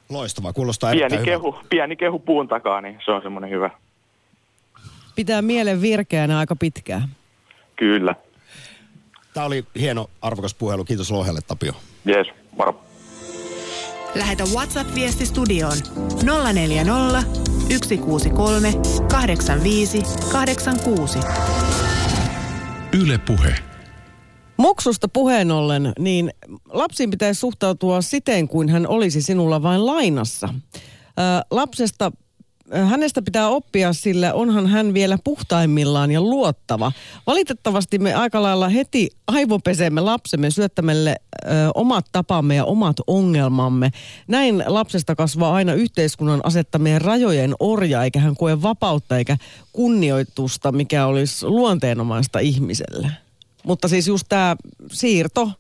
[0.09, 3.70] Loistavaa, kuulostaa Pieni kehu, pieni kehu puun takaa, niin se on semmoinen hyvä.
[5.14, 7.09] Pitää mielen virkeänä aika pitkään.
[7.77, 8.14] Kyllä.
[9.35, 10.85] Tämä oli hieno, arvokas puhelu.
[10.85, 11.72] Kiitos Lohjalle, Tapio.
[12.05, 12.81] Jees, moro.
[14.14, 15.77] Lähetä WhatsApp-viesti studioon
[16.55, 18.72] 040 163
[19.09, 21.18] 85 86.
[22.92, 23.55] Yle Puhe.
[24.57, 26.31] Muksusta puheen ollen, niin
[26.72, 30.48] lapsiin pitäisi suhtautua siten, kuin hän olisi sinulla vain lainassa.
[30.48, 31.12] Ö,
[31.50, 32.12] lapsesta
[32.72, 36.92] hänestä pitää oppia, sillä onhan hän vielä puhtaimmillaan ja luottava.
[37.27, 43.90] Valitettavasti me aika lailla heti aivopesemme lapsemme syöttämälle ö, omat tapamme ja omat ongelmamme.
[44.29, 49.37] Näin lapsesta kasvaa aina yhteiskunnan asettamien rajojen orja, eikä hän koe vapautta eikä
[49.72, 53.11] kunnioitusta, mikä olisi luonteenomaista ihmiselle.
[53.66, 54.57] Mutta siis just tämä
[54.92, 55.50] siirto,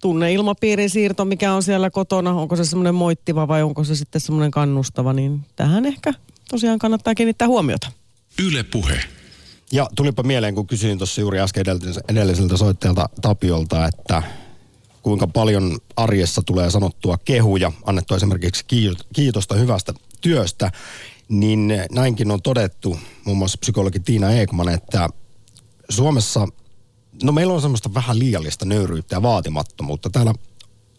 [0.00, 4.50] tunneilmapiirin siirto, mikä on siellä kotona, onko se semmoinen moittiva vai onko se sitten semmoinen
[4.50, 6.14] kannustava, niin tähän ehkä
[6.50, 7.92] tosiaan kannattaa kiinnittää huomiota.
[8.42, 9.00] Yle Puhe.
[9.72, 11.64] Ja tulipa mieleen, kun kysyin tuossa juuri äsken
[12.08, 14.22] edelliseltä soittajalta Tapiolta, että
[15.02, 18.64] kuinka paljon arjessa tulee sanottua kehuja, annettua esimerkiksi
[19.14, 20.72] kiitosta hyvästä työstä,
[21.28, 25.08] niin näinkin on todettu, muun muassa psykologi Tiina Eekman, että
[25.88, 26.48] Suomessa,
[27.22, 30.10] no meillä on semmoista vähän liiallista nöyryyttä ja vaatimattomuutta.
[30.10, 30.34] Täällä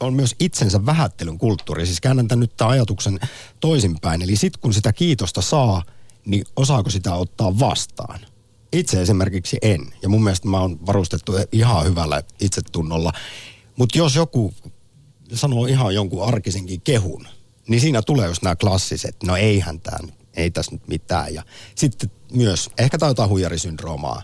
[0.02, 1.86] on myös itsensä vähättelyn kulttuuri.
[1.86, 3.20] Siis käännän tämän nyt tämän ajatuksen
[3.60, 4.22] toisinpäin.
[4.22, 5.84] Eli sitten kun sitä kiitosta saa,
[6.26, 8.20] niin osaako sitä ottaa vastaan?
[8.74, 9.94] Itse esimerkiksi en.
[10.02, 13.14] Ja mun mielestä mä oon varustettu ihan hyvällä itsetunnolla.
[13.78, 14.54] Mutta jos joku
[15.34, 17.28] sanoo ihan jonkun arkisinkin kehun,
[17.68, 19.98] niin siinä tulee just nämä klassiset, no eihän tämä
[20.34, 21.34] ei tässä nyt mitään.
[21.34, 21.44] Ja
[21.76, 24.22] sitten myös ehkä tai jotain huijarisyndroomaa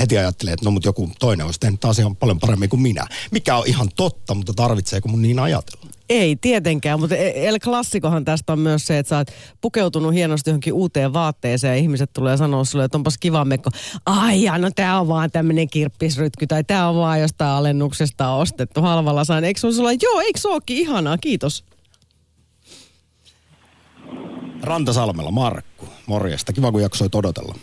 [0.00, 3.06] heti ajattelee, että no mutta joku toinen olisi tehnyt asian paljon paremmin kuin minä.
[3.30, 5.86] Mikä on ihan totta, mutta tarvitseeko mun niin ajatella?
[6.08, 9.28] Ei tietenkään, mutta e- El Klassikohan tästä on myös se, että sä oot
[9.60, 13.70] pukeutunut hienosti johonkin uuteen vaatteeseen ja ihmiset tulee sanoa sulle, että onpas kiva mekko.
[14.06, 18.80] Ai ja no tää on vaan tämmönen kirppisrytky tai tää on vaan jostain alennuksesta ostettu
[18.80, 19.44] halvalla sain.
[19.44, 21.64] Eikö sulla joo, eikö se ookin ihanaa, kiitos.
[24.62, 26.52] Rantasalmella, Markku, morjesta.
[26.52, 27.54] Kiva kun jaksoit odotella.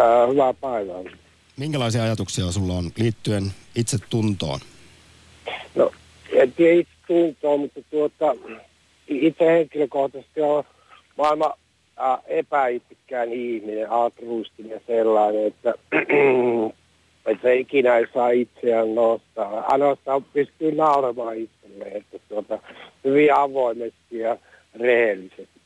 [0.00, 1.21] Ää, hyvää päivää.
[1.56, 4.60] Minkälaisia ajatuksia sulla on liittyen itse tuntoon?
[5.74, 5.90] No,
[6.32, 8.36] en tiedä itse tuntoa, mutta tuota,
[9.08, 10.64] itse henkilökohtaisesti on
[11.18, 11.52] maailman
[12.00, 15.74] äh, ihminen, altruistinen ja sellainen, että,
[17.26, 19.60] että se ikinä ei saa itseään nostaa.
[19.60, 22.58] Ainoastaan pystyy nauramaan itselleen, että tuota,
[23.04, 24.36] hyvin avoimesti ja
[24.74, 25.61] rehellisesti.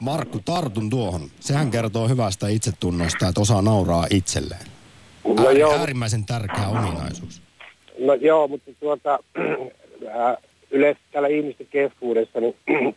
[0.00, 1.20] Markku, tartun tuohon.
[1.40, 4.66] Sehän kertoo hyvästä itsetunnosta, että osaa nauraa itselleen.
[5.24, 7.42] No joo, äärimmäisen tärkeä ominaisuus.
[7.98, 9.18] No joo, mutta tuota,
[10.10, 10.36] ää,
[10.70, 12.56] yleensä täällä ihmisten keskuudessa niin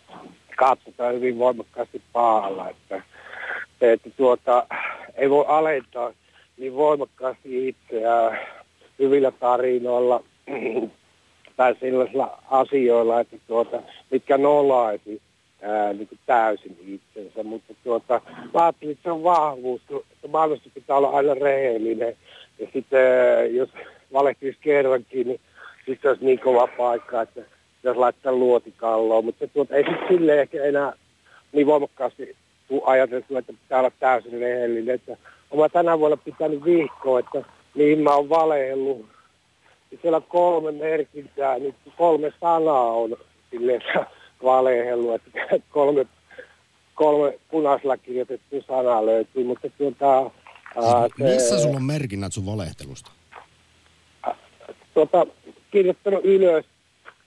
[0.55, 3.01] katsotaan hyvin voimakkaasti pahalla, että,
[3.81, 4.67] että tuota,
[5.15, 6.11] ei voi alentaa
[6.57, 8.39] niin voimakkaasti itseään
[8.99, 10.23] hyvillä tarinoilla
[11.57, 15.21] tai sellaisilla asioilla, että tuota, mitkä nolaisi
[15.61, 18.21] ää, niin kuin täysin itsensä, mutta tuota,
[18.53, 22.15] mä ajattelin, että se on vahvuus, että maailmassa pitää olla aina rehellinen.
[22.59, 23.69] Ja sitten jos
[24.13, 25.41] valehtisi kerrankin, niin
[25.85, 27.41] sitten olisi niin kova paikka, että
[27.83, 30.93] jos laittaa luotikalloon, mutta tuota, ei sitten silleen ehkä enää
[31.51, 32.35] niin voimakkaasti
[32.67, 35.17] tuu ajateltu, että pitää olla täysin rehellinen, että
[35.51, 37.43] olen tänä vuonna pitänyt viikkoa, että
[37.75, 39.05] mihin mä oon valehellut.
[39.91, 43.17] Ja siellä on kolme merkintää, niin kolme sanaa on
[43.51, 44.05] silleen, että
[44.43, 45.39] valehellut, että
[45.71, 46.05] kolme,
[46.95, 53.11] kolme punaisella kirjoitettu sanaa löytyy, mutta tuota, ää, se, Missä sulla on merkinnät sun valehtelusta?
[54.93, 55.25] tuota,
[55.71, 56.65] kirjoittanut ylös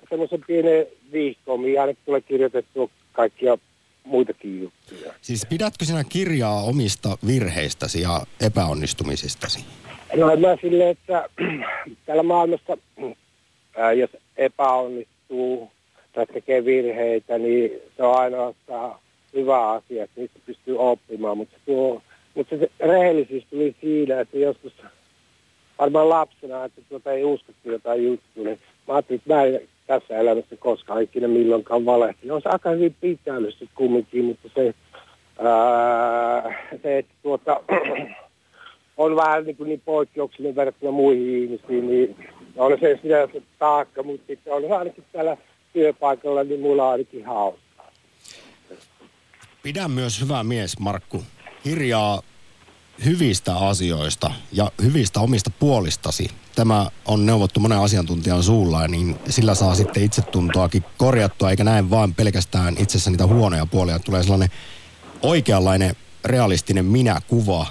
[0.08, 3.58] semmoisen pienen vihkoon, mihin aina tulee kirjoitettua kaikkia
[4.04, 5.14] muitakin juttuja.
[5.20, 9.64] Siis pidätkö sinä kirjaa omista virheistäsi ja epäonnistumisistasi?
[10.16, 11.28] No en mä silleen, että
[12.06, 12.76] täällä maailmassa,
[13.76, 15.70] ää, jos epäonnistuu
[16.14, 18.98] tai tekee virheitä, niin se on ainoastaan
[19.34, 21.36] hyvä asia, että niistä pystyy oppimaan.
[21.36, 22.02] Mutta, tuo,
[22.34, 24.72] mutta se rehellisyys tuli siinä, että joskus
[25.78, 30.18] varmaan lapsena, että tuota ei uskottu jotain juttua, niin mä ajattelin, että mä en tässä
[30.18, 32.34] elämässä koskaan ikinä milloinkaan valehtinut.
[32.34, 34.74] On se aika hyvin pitänyt sitten kumminkin, mutta se,
[35.38, 37.60] ää, se että tuota,
[38.96, 42.16] on vähän niin, kuin niin poikkeuksellinen verrattuna muihin ihmisiin, niin
[42.56, 45.36] on se sinänsä taakka, mutta sitten on ainakin täällä
[45.74, 47.90] työpaikalla, niin mulla ainakin hauskaa.
[49.62, 51.22] Pidä myös hyvä mies, Markku,
[51.62, 52.22] kirjaa
[53.04, 56.28] hyvistä asioista ja hyvistä omista puolistasi.
[56.54, 62.14] Tämä on neuvottu monen asiantuntijan suulla, niin sillä saa sitten itsetuntoakin korjattua, eikä näin vaan
[62.14, 63.98] pelkästään itsessä niitä huonoja puolia.
[63.98, 64.50] Tulee sellainen
[65.22, 67.66] oikeanlainen realistinen minä-kuva.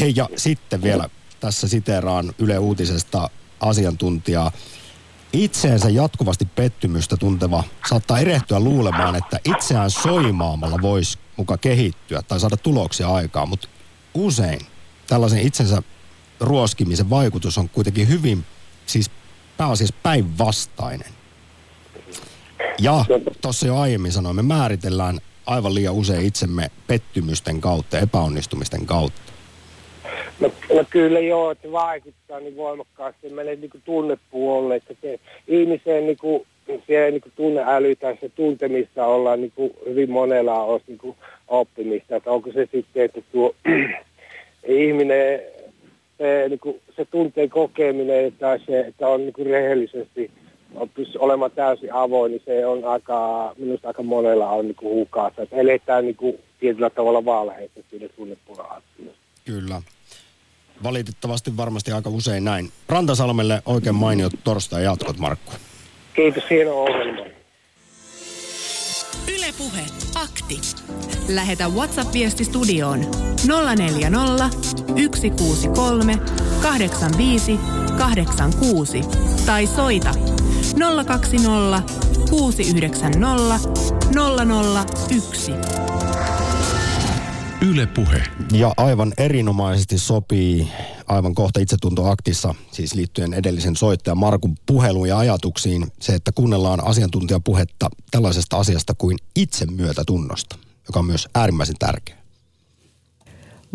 [0.00, 1.08] Hei, ja sitten vielä
[1.40, 3.30] tässä siteraan Yle Uutisesta
[3.60, 4.52] asiantuntijaa.
[5.34, 12.56] Itseensä jatkuvasti pettymystä tunteva saattaa erehtyä luulemaan, että itseään soimaamalla voisi muka kehittyä tai saada
[12.56, 13.68] tuloksia aikaan, mutta
[14.14, 14.60] usein
[15.06, 15.82] tällaisen itsensä
[16.40, 18.44] ruoskimisen vaikutus on kuitenkin hyvin,
[18.86, 19.10] siis
[19.56, 21.08] pääasiassa päinvastainen.
[22.78, 23.04] Ja
[23.40, 29.23] tuossa jo aiemmin sanoin, me määritellään aivan liian usein itsemme pettymysten kautta, epäonnistumisten kautta.
[30.44, 36.16] No, no kyllä joo, että vaikuttaa niin voimakkaasti meille niin tunnepuolelle, että se ihmiseen niin
[36.16, 36.46] kuin,
[36.86, 41.16] se niin tunneäly tai se tuntemista ollaan niin kuin hyvin monella on niin kuin
[41.48, 43.54] oppimista, että onko se sitten, että tuo
[44.68, 45.40] ihminen,
[46.18, 50.30] se, niin kuin, se tunteen kokeminen tai se, että on niin kuin rehellisesti
[50.94, 55.42] pystyy olemaan täysin avoin, niin se on aika, minusta aika monella on niin hukassa.
[55.42, 58.82] Että eletään niin kuin tietyllä tavalla valheessa siinä tunnepuolella.
[59.44, 59.82] Kyllä.
[60.84, 62.72] Valitettavasti varmasti aika usein näin.
[62.88, 65.52] Rantasalmelle oikein mainiot torstai jatkot, Markku.
[66.16, 67.24] Kiitos, hieno ohjelma.
[69.36, 69.80] Ylepuhe
[70.14, 70.60] akti.
[71.28, 73.00] Lähetä WhatsApp-viesti studioon
[73.76, 76.18] 040 163
[76.62, 77.58] 85
[77.98, 79.00] 86
[79.46, 80.14] tai soita
[81.06, 81.82] 020
[82.30, 83.58] 690
[85.10, 85.52] 001.
[87.70, 88.22] Yle Puhe.
[88.52, 90.68] Ja aivan erinomaisesti sopii
[91.06, 97.88] aivan kohta itsetuntoaktissa, siis liittyen edellisen soittajan Markun puheluun ja ajatuksiin, se, että kuunnellaan asiantuntijapuhetta
[98.10, 100.56] tällaisesta asiasta kuin itsemyötätunnosta,
[100.88, 102.23] joka on myös äärimmäisen tärkeä.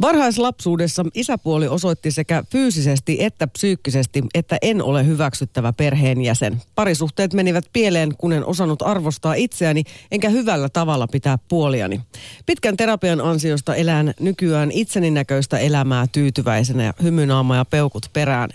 [0.02, 6.62] Varhaislapsuudessa isäpuoli osoitti sekä fyysisesti että psyykkisesti, että en ole hyväksyttävä perheenjäsen.
[6.76, 12.02] Parisuhteet menivät pieleen, kun en osannut arvostaa itseäni, enkä hyvällä tavalla pitää puoliani.
[12.45, 18.50] Pitkän terapian ansiosta elän nykyään itseni näköistä elämää tyytyväisenä ja hymynaama ja peukut perään.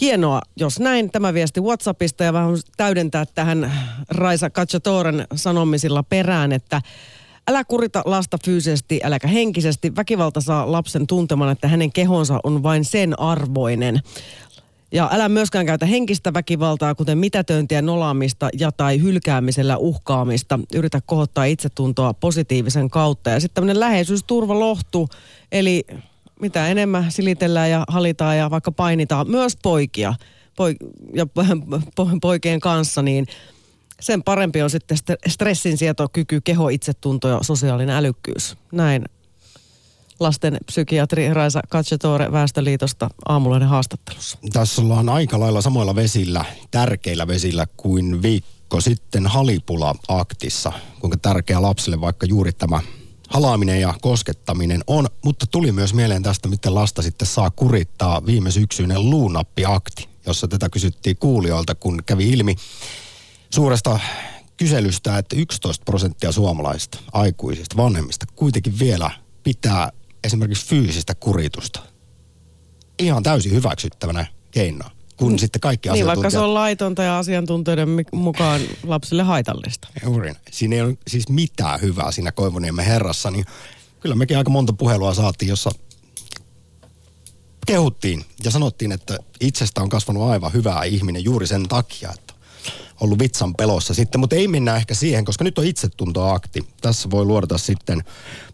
[0.00, 1.10] Hienoa, jos näin.
[1.10, 3.72] Tämä viesti WhatsAppista ja vähän täydentää tähän
[4.08, 6.82] Raisa Katsatoren sanomisilla perään, että
[7.48, 9.96] Älä kurita lasta fyysisesti, äläkä henkisesti.
[9.96, 14.00] Väkivalta saa lapsen tuntemaan, että hänen kehonsa on vain sen arvoinen.
[14.92, 20.60] Ja älä myöskään käytä henkistä väkivaltaa, kuten mitätöintiä, nolaamista ja tai hylkäämisellä uhkaamista.
[20.74, 23.30] Yritä kohottaa itsetuntoa positiivisen kautta.
[23.30, 25.08] Ja sitten tämmöinen läheisyysturvalohtu,
[25.52, 25.84] eli
[26.40, 30.14] mitä enemmän silitellään ja halitaan ja vaikka painitaan myös poikia
[30.56, 31.26] poik- ja
[32.20, 33.26] poikien kanssa, niin–
[34.04, 34.98] sen parempi on sitten
[35.28, 38.56] stressinsietokyky, keho, itsetunto ja sosiaalinen älykkyys.
[38.72, 39.04] Näin
[40.20, 44.38] lasten psykiatri Raisa Katsetore Väestöliitosta aamullainen haastattelussa.
[44.52, 50.72] Tässä ollaan aika lailla samoilla vesillä, tärkeillä vesillä kuin viikko sitten Halipula-aktissa.
[51.00, 52.80] Kuinka tärkeä lapselle vaikka juuri tämä
[53.28, 58.50] halaaminen ja koskettaminen on, mutta tuli myös mieleen tästä, miten lasta sitten saa kurittaa viime
[58.50, 62.56] syksyinen luunappiakti, jossa tätä kysyttiin kuulijoilta, kun kävi ilmi,
[63.54, 64.00] suuresta
[64.56, 69.10] kyselystä, että 11 prosenttia suomalaisista aikuisista, vanhemmista kuitenkin vielä
[69.42, 69.92] pitää
[70.24, 71.80] esimerkiksi fyysistä kuritusta
[72.98, 75.38] ihan täysin hyväksyttävänä keinoa, kun mm.
[75.38, 79.88] sitten kaikki Niin, vaikka se on laitonta ja asiantuntijoiden mukaan lapsille haitallista.
[80.04, 80.32] Juuri.
[80.50, 83.44] Siinä ei ole siis mitään hyvää siinä Koivuniemen herrassa, niin
[84.00, 85.70] kyllä mekin aika monta puhelua saatiin, jossa
[87.66, 92.23] kehuttiin ja sanottiin, että itsestä on kasvanut aivan hyvää ihminen juuri sen takia, että
[93.00, 96.66] ollut vitsan pelossa sitten, mutta ei mennä ehkä siihen, koska nyt on itsetuntoakti.
[96.80, 98.04] Tässä voi luodata sitten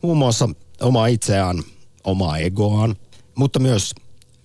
[0.02, 0.48] muun muassa
[0.80, 1.62] omaa itseään,
[2.04, 2.96] omaa egoaan,
[3.34, 3.94] mutta myös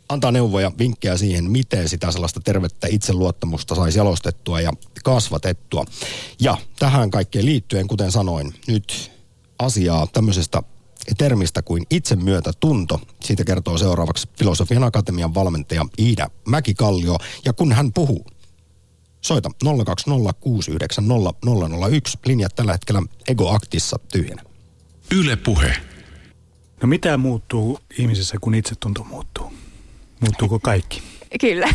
[0.10, 4.72] antaa neuvoja, vinkkejä siihen, miten sitä sellaista tervettä itseluottamusta saisi jalostettua ja
[5.04, 5.86] kasvatettua.
[6.40, 9.12] Ja tähän kaikkeen liittyen, kuten sanoin, nyt
[9.60, 10.64] asiaa tämmöisestä
[11.18, 13.02] termistä kuin itsemyötätunto.
[13.24, 17.18] Siitä kertoo seuraavaksi Filosofian Akatemian valmentaja Iida Mäkikallio.
[17.46, 18.26] Ja kun hän puhuu
[19.26, 19.70] Soita 020690001.
[22.26, 24.42] Linjat tällä hetkellä Ego-aktissa tyhjänä.
[25.16, 25.76] Yle Puhe.
[26.82, 29.54] No mitä muuttuu ihmisessä, kun itsetunto muuttuu?
[30.20, 31.02] Muuttuuko kaikki?
[31.42, 31.68] Kyllä,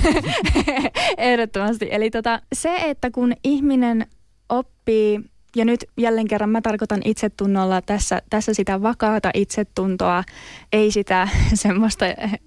[1.19, 1.89] ehdottomasti.
[1.91, 4.07] Eli tota, se, että kun ihminen
[4.49, 5.21] oppii,
[5.57, 10.25] ja nyt jälleen kerran mä tarkoitan itsetunnolla tässä, tässä sitä vakaata itsetuntoa,
[10.73, 12.07] ei sitä semmoista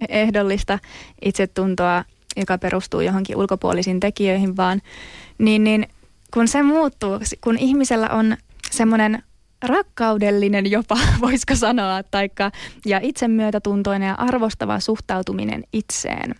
[0.09, 0.79] ehdollista
[1.25, 2.03] itsetuntoa,
[2.37, 4.81] joka perustuu johonkin ulkopuolisiin tekijöihin, vaan
[5.37, 5.87] niin, niin
[6.33, 8.37] kun se muuttuu, kun ihmisellä on
[8.71, 9.23] semmoinen
[9.63, 12.51] rakkaudellinen jopa, voisiko sanoa, taikka,
[12.85, 16.35] ja itsemyötätuntoinen ja arvostava suhtautuminen itseen,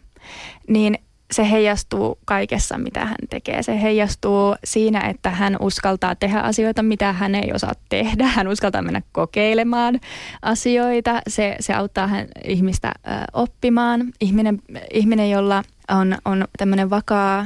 [0.68, 0.98] niin
[1.34, 3.64] se heijastuu kaikessa, mitä hän tekee.
[3.64, 8.28] Se heijastuu siinä, että hän uskaltaa tehdä asioita, mitä hän ei osaa tehdä.
[8.28, 10.00] Hän uskaltaa mennä kokeilemaan
[10.42, 11.22] asioita.
[11.28, 14.14] Se, se auttaa hän, ihmistä ö, oppimaan.
[14.22, 14.60] Ihminen,
[14.94, 17.46] ihminen, jolla on, on tämmöinen vakaa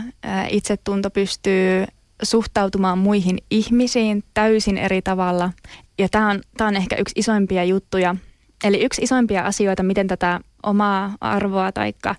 [0.49, 1.85] itsetunto, pystyy
[2.23, 5.51] suhtautumaan muihin ihmisiin täysin eri tavalla.
[5.97, 8.15] Ja tämä on, tämä on ehkä yksi isoimpia juttuja.
[8.63, 12.15] Eli yksi isoimpia asioita, miten tätä omaa arvoa taikka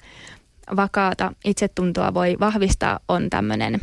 [0.77, 3.81] vakaata itsetuntoa voi vahvistaa, on tämmöinen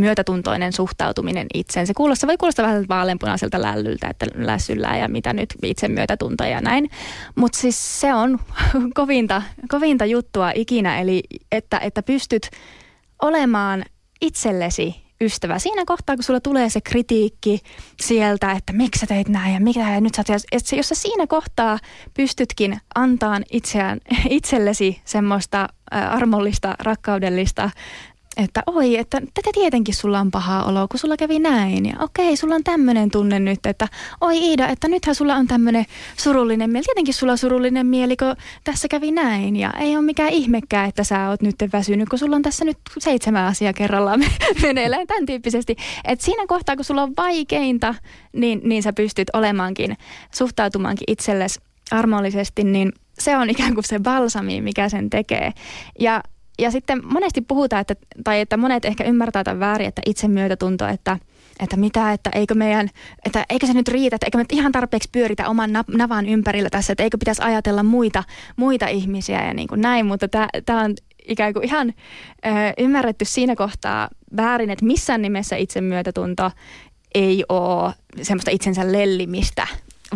[0.00, 1.86] myötätuntoinen suhtautuminen itseen.
[1.86, 6.60] Se kuulostaa, voi kuulostaa vähän vaaleanpunaiselta lällyltä, että lässyllää ja mitä nyt itse myötätunto ja
[6.60, 6.90] näin.
[7.34, 8.38] Mutta siis se on
[8.94, 11.22] kovinta, kovinta juttua ikinä, eli
[11.52, 12.50] että, että pystyt
[13.22, 13.84] olemaan
[14.20, 15.58] itsellesi ystävä.
[15.58, 17.60] Siinä kohtaa, kun sulla tulee se kritiikki
[18.00, 20.94] sieltä, että miksi sä teit näin ja mikä ja nyt sä teet, että jos sä
[20.94, 21.78] siinä kohtaa
[22.14, 27.70] pystytkin antaan itseään, itsellesi semmoista armollista, rakkaudellista
[28.36, 31.86] että oi, että tätä tietenkin sulla on paha olo, kun sulla kävi näin.
[31.86, 33.88] Ja okei, sulla on tämmöinen tunne nyt, että
[34.20, 35.84] oi Iida, että nythän sulla on tämmöinen
[36.16, 36.84] surullinen mieli.
[36.84, 39.56] Tietenkin sulla on surullinen mieli, kun tässä kävi näin.
[39.56, 42.78] Ja ei ole mikään ihmekään, että sä oot nyt väsynyt, kun sulla on tässä nyt
[42.98, 44.20] seitsemän asiaa kerrallaan
[44.62, 45.76] meneillään tämän tyyppisesti.
[46.04, 47.94] Että siinä kohtaa, kun sulla on vaikeinta,
[48.32, 49.96] niin, niin sä pystyt olemaankin,
[50.34, 51.60] suhtautumaankin itsellesi
[51.90, 55.52] armollisesti, niin se on ikään kuin se balsami, mikä sen tekee.
[55.98, 56.22] Ja
[56.60, 57.94] ja sitten monesti puhutaan, että,
[58.24, 61.18] tai että monet ehkä ymmärtää tämän väärin, että itsemyötätunto, että
[61.60, 62.88] että mitä, että eikö meidän,
[63.24, 66.92] että eikö se nyt riitä, että eikö me ihan tarpeeksi pyöritä oman navan ympärillä tässä,
[66.92, 68.24] että eikö pitäisi ajatella muita,
[68.56, 70.28] muita ihmisiä ja niin kuin näin, mutta
[70.66, 70.94] tämä on
[71.28, 71.88] ikään kuin ihan
[72.46, 76.50] ö, ymmärretty siinä kohtaa väärin, että missään nimessä itsemyötätunto
[77.14, 77.92] ei ole
[78.22, 79.66] semmoista itsensä lellimistä,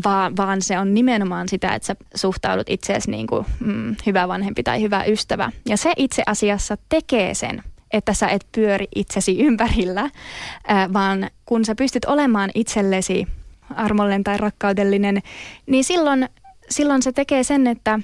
[0.04, 4.62] vaan, vaan se on nimenomaan sitä, että sä suhtaudut itseesi niin kuin mm, hyvä vanhempi
[4.62, 5.50] tai hyvä ystävä.
[5.68, 11.64] Ja se itse asiassa tekee sen, että sä et pyöri itsesi ympärillä, äh, vaan kun
[11.64, 13.26] sä pystyt olemaan itsellesi
[13.74, 15.22] armollinen tai rakkaudellinen,
[15.66, 16.28] niin silloin,
[16.70, 18.00] silloin se tekee sen, että,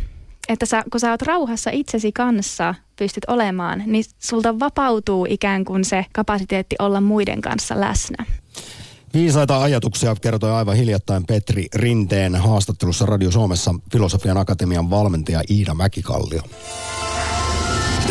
[0.48, 5.84] että sä, kun sä oot rauhassa itsesi kanssa, pystyt olemaan, niin sulta vapautuu ikään kuin
[5.84, 8.24] se kapasiteetti olla muiden kanssa läsnä.
[9.14, 16.42] Viisaita ajatuksia kertoi aivan hiljattain Petri Rinteen haastattelussa Radio Suomessa Filosofian Akatemian valmentaja Iida Mäkikallio.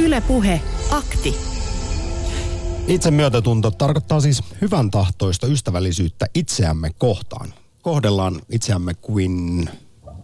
[0.01, 1.35] Ylepuhe akti.
[2.87, 7.53] Itse myötätunto tarkoittaa siis hyvän tahtoista ystävällisyyttä itseämme kohtaan.
[7.81, 9.69] Kohdellaan itseämme kuin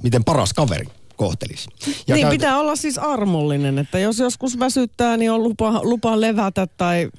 [0.03, 1.69] miten paras kaveri kohtelisi.
[2.07, 2.33] Ja niin käytä...
[2.33, 7.09] pitää olla siis armollinen, että jos joskus väsyttää, niin on lupa, lupa levätä tai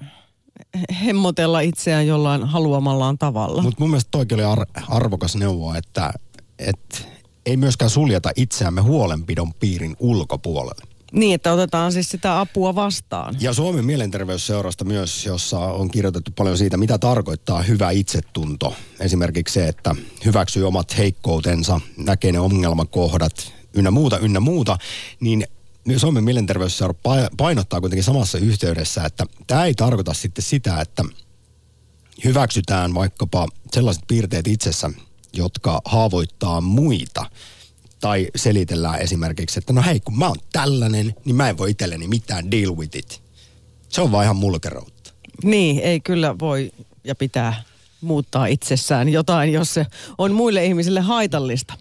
[1.05, 3.63] hemmotella itseään jollain haluamallaan tavalla.
[3.63, 6.13] Mutta mun mielestä toikin oli ar- arvokas neuvo, että,
[6.59, 6.99] että
[7.47, 10.97] ei myöskään suljeta itseämme huolenpidon piirin ulkopuolelle.
[11.13, 13.37] Niin, että otetaan siis sitä apua vastaan.
[13.41, 18.75] Ja Suomen mielenterveysseurasta myös, jossa on kirjoitettu paljon siitä, mitä tarkoittaa hyvä itsetunto.
[19.01, 24.79] Esimerkiksi se, että hyväksyy omat heikkoutensa, näkee ne ongelmakohdat, ynnä muuta, ynnä muuta,
[25.21, 25.56] niin niin
[25.97, 26.95] Suomen mielenterveysseura
[27.37, 31.05] painottaa kuitenkin samassa yhteydessä, että tämä ei tarkoita sitten sitä, että
[32.25, 34.91] hyväksytään vaikkapa sellaiset piirteet itsessä,
[35.33, 37.31] jotka haavoittaa muita.
[38.01, 42.09] Tai selitellään esimerkiksi, että no hei, kun mä oon tällainen, niin mä en voi itselleni
[42.09, 43.23] mitään deal with it.
[43.89, 45.13] Se on vaan ihan mulkeroutta.
[45.45, 46.73] Niin, ei kyllä voi
[47.05, 47.63] ja pitää
[48.01, 49.87] muuttaa itsessään jotain, jos se
[50.19, 51.75] on muille ihmisille haitallista.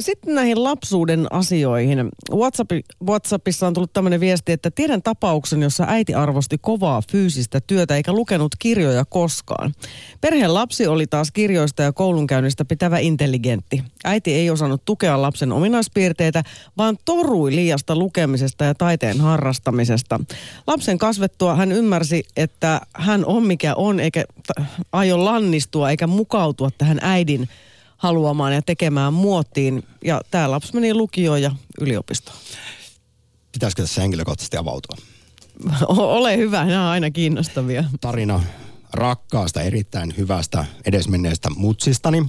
[0.00, 2.08] Sitten näihin lapsuuden asioihin.
[2.34, 2.70] WhatsApp,
[3.06, 8.12] WhatsAppissa on tullut tämmöinen viesti, että tiedän tapauksen, jossa äiti arvosti kovaa fyysistä työtä eikä
[8.12, 9.72] lukenut kirjoja koskaan.
[10.20, 13.84] Perheen lapsi oli taas kirjoista ja koulunkäynnistä pitävä intelligentti.
[14.04, 16.42] Äiti ei osannut tukea lapsen ominaispiirteitä,
[16.78, 20.20] vaan torui liiasta lukemisesta ja taiteen harrastamisesta.
[20.66, 24.24] Lapsen kasvettua hän ymmärsi, että hän on mikä on, eikä
[24.92, 27.48] aio lannistua eikä mukautua tähän äidin
[27.96, 29.82] haluamaan ja tekemään muottiin.
[30.04, 32.36] Ja tämä lapsi meni lukioon ja yliopistoon.
[33.52, 34.96] Pitäisikö tässä henkilökohtaisesti avautua?
[35.88, 37.84] Ole hyvä, nämä on aina kiinnostavia.
[38.00, 38.42] Tarina
[38.92, 42.26] rakkaasta, erittäin hyvästä edesmenneestä mutsistani.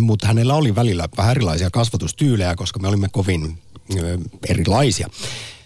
[0.00, 3.58] Mutta hänellä oli välillä vähän erilaisia kasvatustyylejä, koska me olimme kovin
[3.98, 5.08] ö, erilaisia.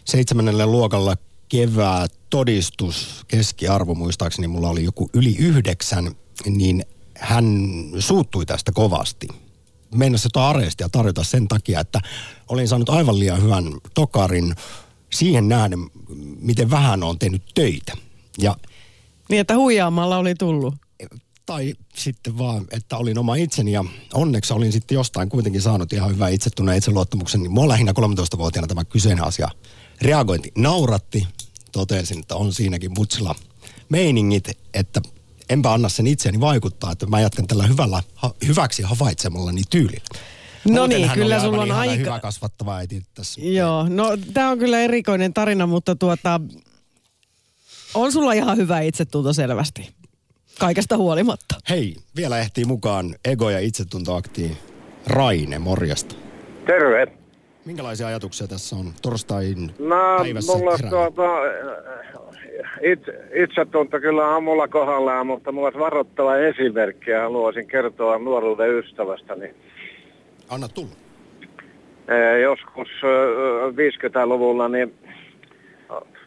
[0.04, 1.16] Seitsemännellä luokalla
[1.48, 6.14] kevää todistus, keskiarvo muistaakseni mulla oli joku yli yhdeksän,
[6.46, 6.84] niin
[7.18, 7.44] hän
[7.98, 9.28] suuttui tästä kovasti.
[9.94, 12.00] Mennessä jotain arestia tarjota sen takia, että
[12.48, 13.64] olin saanut aivan liian hyvän
[13.94, 14.54] tokarin
[15.12, 15.78] siihen nähden,
[16.40, 17.92] miten vähän on tehnyt töitä.
[18.38, 18.56] Ja,
[19.28, 20.74] niin, että huijaamalla oli tullut.
[21.46, 26.10] Tai sitten vaan, että olin oma itseni ja onneksi olin sitten jostain kuitenkin saanut ihan
[26.10, 27.42] hyvää itsetunnon ja itseluottamuksen.
[27.42, 29.48] Niin mua lähinnä 13-vuotiaana tämä kyseinen asia
[30.02, 31.26] reagointi nauratti,
[31.72, 33.34] totesin, että on siinäkin mutsilla
[33.88, 35.00] meiningit, että
[35.50, 40.06] enpä anna sen itseäni vaikuttaa, että mä jatkan tällä hyvällä, ha, hyväksi havaitsemallani tyylillä.
[40.64, 41.94] No Muuten niin, hän kyllä sulla on aika...
[41.94, 43.40] hyvä kasvattava äiti tässä.
[43.40, 46.40] Joo, no tämä on kyllä erikoinen tarina, mutta tuota,
[47.94, 49.90] on sulla ihan hyvä itsetunto selvästi.
[50.58, 51.54] Kaikesta huolimatta.
[51.68, 54.56] Hei, vielä ehtii mukaan ego- ja itsetuntoaktiin
[55.06, 56.14] Raine, morjesta.
[56.66, 57.06] Terve.
[57.64, 61.22] Minkälaisia ajatuksia tässä on torstain No, päivässä mulla tuota,
[62.82, 68.78] itse, itsetunto kyllä on mulla kohdallaan, mutta mulla olisi varoittava esimerkki ja haluaisin kertoa nuoruuden
[68.78, 69.54] ystävästäni.
[70.48, 70.96] Anna tulla.
[72.08, 74.94] Eh, Joskus eh, 50-luvulla niin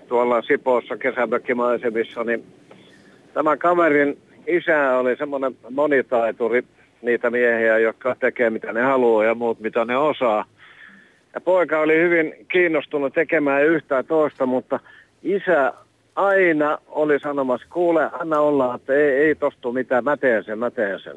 [0.07, 2.43] tuolla Sipoossa kesämökkimaisemissa, niin
[3.33, 4.17] tämän kaverin
[4.47, 6.63] isä oli semmoinen monitaituri,
[7.01, 10.45] niitä miehiä, jotka tekee mitä ne haluaa ja muut mitä ne osaa.
[11.33, 14.79] Ja poika oli hyvin kiinnostunut tekemään yhtään toista, mutta
[15.23, 15.73] isä
[16.15, 20.71] aina oli sanomassa, kuule, anna olla, että ei, ei tostu mitään, mä teen sen, mä
[20.71, 21.15] teen sen.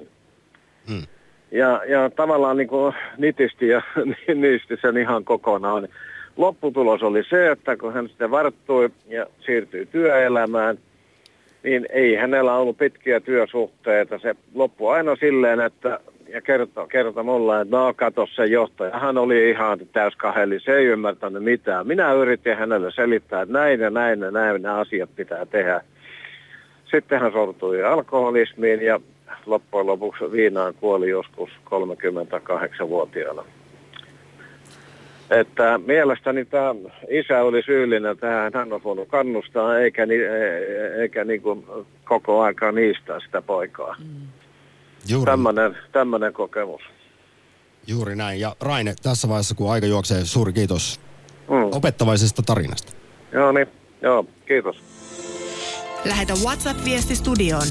[0.89, 1.03] Hmm.
[1.51, 3.83] Ja, ja tavallaan niin kuin nitisti ja
[4.35, 5.89] niisti sen ihan kokonaan.
[6.37, 10.79] Lopputulos oli se, että kun hän sitten varttui ja siirtyi työelämään,
[11.63, 14.19] niin ei hänellä ollut pitkiä työsuhteita.
[14.19, 16.01] Se loppui aina silleen, että
[16.33, 18.99] ja kertoi, kertoi mulle, että no kato se johtaja.
[18.99, 21.87] Hän oli ihan täys kaheli, se ei ymmärtänyt mitään.
[21.87, 25.81] Minä yritin hänelle selittää, että näin ja näin ja näin nämä asiat pitää tehdä.
[26.91, 29.01] Sitten hän sortui alkoholismiin ja
[29.47, 33.45] loppujen lopuksi viinaan kuoli joskus 38-vuotiaana.
[35.31, 36.75] Että mielestäni tämä
[37.09, 40.15] isä oli syyllinen tähän, hän on voinut kannustaa eikä, ni,
[41.01, 41.65] eikä niin kuin
[42.05, 43.97] koko aikaa niistää sitä poikaa.
[45.09, 46.81] Juuri, Tämmöinen, tämmöinen kokemus.
[47.87, 48.41] juuri näin.
[48.41, 51.01] Ja Raine, tässä vaiheessa kun aika juoksee, suuri kiitos
[51.51, 51.69] Mm.
[51.73, 52.93] opettavaisesta tarinasta.
[53.33, 53.67] Joo niin,
[54.03, 54.77] joo, kiitos.
[56.05, 57.67] Lähetä WhatsApp-viesti studioon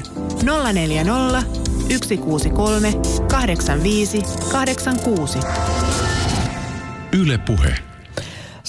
[0.72, 1.42] 040
[1.88, 2.92] 163
[3.30, 4.22] 85
[4.52, 5.38] 86.
[7.22, 7.74] Yle Puhe.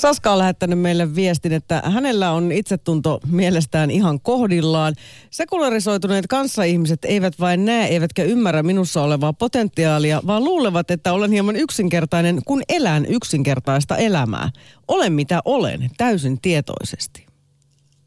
[0.03, 4.95] Saska on lähettänyt meille viestin, että hänellä on itsetunto mielestään ihan kohdillaan.
[5.29, 11.55] Sekularisoituneet kanssaihmiset eivät vain näe eivätkä ymmärrä minussa olevaa potentiaalia, vaan luulevat, että olen hieman
[11.55, 14.49] yksinkertainen, kun elän yksinkertaista elämää.
[14.87, 17.32] Olen mitä olen, täysin tietoisesti.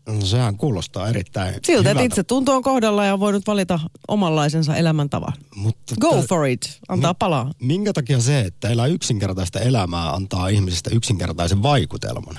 [0.06, 2.02] No, sehän kuulostaa erittäin Siltä, että hyvältä.
[2.02, 5.32] itsetunto on kohdalla ja on voinut valita omanlaisensa elämäntavan.
[5.54, 7.50] Mutta Go tää- for it, antaa Mi- palaa.
[7.62, 12.38] Minkä takia se, että elää yksinkertaista elämää, antaa ihmisestä yksinkertaisen vaikutelman?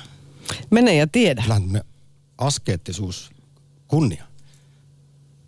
[0.69, 1.41] Mene ja tiedä.
[1.41, 1.81] Kyllähän me
[2.37, 3.31] askeettisuus
[3.87, 4.23] kunnia.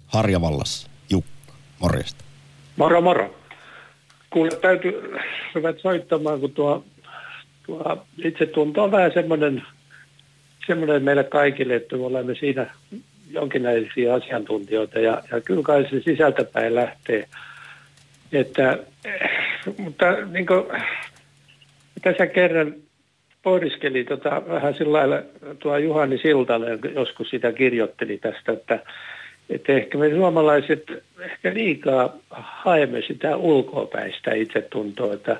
[0.08, 2.24] Harjavallassa, Jukka, morjesta.
[2.78, 3.36] Moro moro.
[4.34, 4.92] Kuule, täytyy
[5.56, 6.86] ruveta soittamaan, kun tuo,
[7.66, 9.64] tuo itsetunto on vähän semmoinen,
[10.70, 12.68] semmoinen meille kaikille, että me olemme siinä
[13.32, 17.28] jonkinlaisia asiantuntijoita ja, ja kyllä kai se sisältäpäin lähtee.
[18.32, 19.30] Että, eh,
[19.78, 20.66] mutta niin kuin,
[22.02, 22.76] tässä kerran
[23.44, 25.22] pohdiskeli tota, vähän sillä lailla,
[25.60, 28.80] tuo Juhani Siltanen joskus sitä kirjoitteli tästä, että
[29.50, 30.84] että ehkä me suomalaiset
[31.20, 35.40] ehkä liikaa haemme sitä ulkopäistä itsetuntoa, että,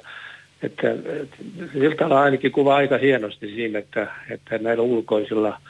[0.64, 0.92] että,
[1.22, 1.38] että
[1.74, 5.62] Siltala ainakin kuvaa aika hienosti siinä, että, että näillä ulkoisilla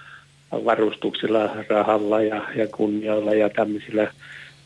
[0.52, 4.12] varustuksilla, rahalla ja, ja kunnialla ja tämmöisillä,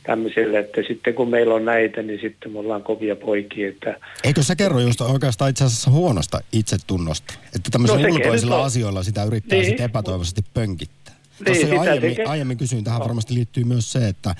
[0.04, 4.44] tämmöisillä, että sitten kun meillä on näitä, niin sitten me ollaan kovia poikia, että Eikö
[4.44, 7.34] se kerro just oikeastaan itse asiassa huonosta itsetunnosta?
[7.56, 8.66] Että tämmöisillä No ulkoisilla on.
[8.66, 9.66] asioilla sitä yrittää Niin.
[9.66, 11.14] sitten epätoivoisesti pönkittää.
[11.40, 12.26] Niin, Tuossa jo aiemmin, tekee.
[12.26, 14.36] aiemmin kysyin, tähän varmasti liittyy myös se, että,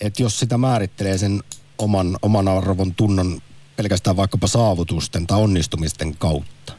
[0.00, 1.40] että jos sitä määrittelee sen
[1.78, 3.40] oman, oman arvon tunnon
[3.78, 6.72] pelkästään vaikkapa saavutusten tai onnistumisten kautta.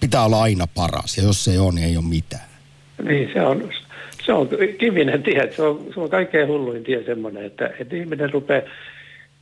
[0.00, 2.48] Pitää olla aina paras, ja jos se ei ole, niin ei ole mitään.
[3.02, 3.70] Niin, se on,
[4.24, 5.52] se on kivinen tie.
[5.56, 8.62] Se on, se on kaikkein hulluin tie semmoinen, että, että ihminen rupeaa,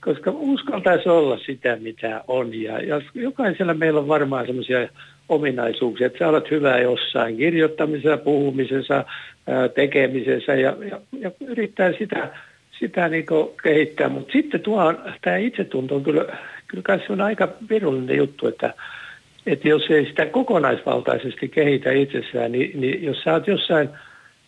[0.01, 2.63] koska uskaltaisi olla sitä, mitä on.
[2.63, 4.89] Ja, ja jokaisella meillä on varmaan semmoisia
[5.29, 9.05] ominaisuuksia, että sä olet hyvä jossain kirjoittamisessa, puhumisessa,
[9.75, 12.31] tekemisessä ja, ja, ja yrittää sitä,
[12.79, 13.27] sitä niin
[13.63, 14.09] kehittää.
[14.09, 16.27] Mutta sitten tuo, tämä itsetunto on kyllä,
[16.69, 18.75] kyllä kai se on aika virullinen juttu, että
[19.47, 23.89] että jos ei sitä kokonaisvaltaisesti kehitä itsessään, niin, niin jos sä oot jossain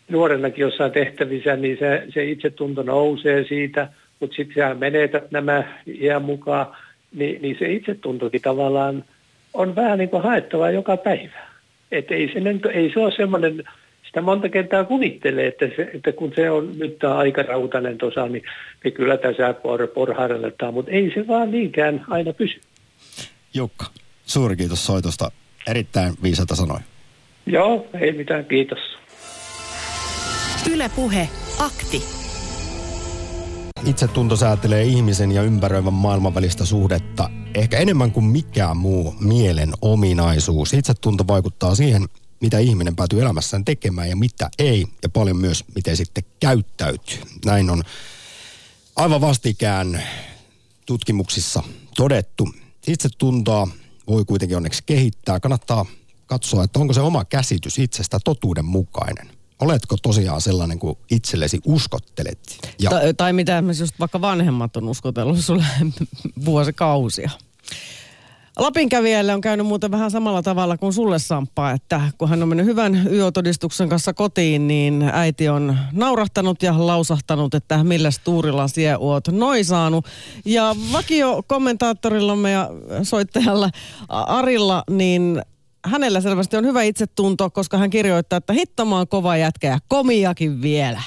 [0.09, 3.89] nuorenakin jossain tehtävissä, niin se, se itsetunto nousee siitä,
[4.21, 6.67] mutta sitten sä menetät nämä iän mukaan,
[7.13, 9.05] niin, niin se itsetuntokin tavallaan
[9.55, 11.51] on vähän niin kuin haettava joka päivä.
[11.93, 12.33] Että ei
[12.73, 13.65] ei se ole semmoinen,
[14.11, 18.29] sitä monta kertaa kuvittelee, että, se, että kun se on nyt tämä aika rautainen tuossa,
[18.29, 18.43] niin,
[18.85, 22.61] niin kyllä tässä por, porharelletaan, mutta ei se vaan niinkään aina pysy.
[23.55, 23.87] Jukka,
[24.27, 25.31] suuri kiitos soitosta.
[25.67, 26.81] Erittäin viisaita sanoja.
[27.47, 28.79] Joo, ei mitään, kiitos.
[30.73, 32.03] Ylepuhe akti.
[33.87, 40.75] Itsetunto säätelee ihmisen ja ympäröivän maailman välistä suhdetta ehkä enemmän kuin mikään muu mielen ominaisuus.
[40.75, 42.03] Itsetunto vaikuttaa siihen,
[42.41, 47.19] mitä ihminen päätyy elämässään tekemään ja mitä ei, ja paljon myös, miten sitten käyttäytyy.
[47.45, 47.83] Näin on
[48.97, 50.03] aivan vastikään
[50.87, 51.63] tutkimuksissa
[51.97, 52.49] todettu.
[52.87, 53.69] Itsetuntoa
[54.07, 55.41] voi kuitenkin onneksi kehittää.
[55.41, 55.87] Kannattaa
[56.27, 59.31] katsoa, että onko se oma käsitys itsestä totuuden mukainen.
[59.61, 62.59] Oletko tosiaan sellainen kuin itsellesi uskottelet?
[62.79, 62.91] Ja...
[62.91, 65.65] Tai, tai mitä esimerkiksi just vaikka vanhemmat on uskotellut sulle
[66.45, 67.31] vuosikausia.
[68.61, 72.49] Lapin kävijälle on käynyt muuten vähän samalla tavalla kuin sulle Samppa, että kun hän on
[72.49, 78.97] mennyt hyvän yötodistuksen kanssa kotiin, niin äiti on naurahtanut ja lausahtanut, että millä tuurilla sie
[78.99, 80.07] oot noin saanut.
[80.45, 82.71] Ja vakio kommentaattorillamme ja
[83.03, 83.71] soittajalla
[84.09, 85.43] Arilla, niin
[85.85, 91.03] hänellä selvästi on hyvä itsetunto, koska hän kirjoittaa, että hittomaan kova jätkä ja komiakin vielä.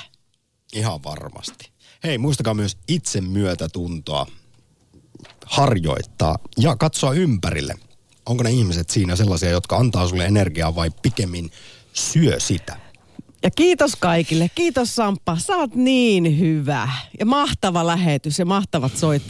[0.74, 1.72] Ihan varmasti.
[2.04, 4.26] Hei, muistakaa myös itsemyötätuntoa
[5.54, 7.76] harjoittaa ja katsoa ympärille.
[8.26, 11.52] Onko ne ihmiset siinä sellaisia, jotka antaa sulle energiaa vai pikemmin
[11.94, 12.78] syö sitä?
[13.44, 14.50] Ja kiitos kaikille.
[14.56, 15.38] Kiitos Samppa.
[15.40, 16.90] Sä oot niin hyvä.
[17.20, 19.22] Ja mahtava lähetys ja mahtavat soittajat.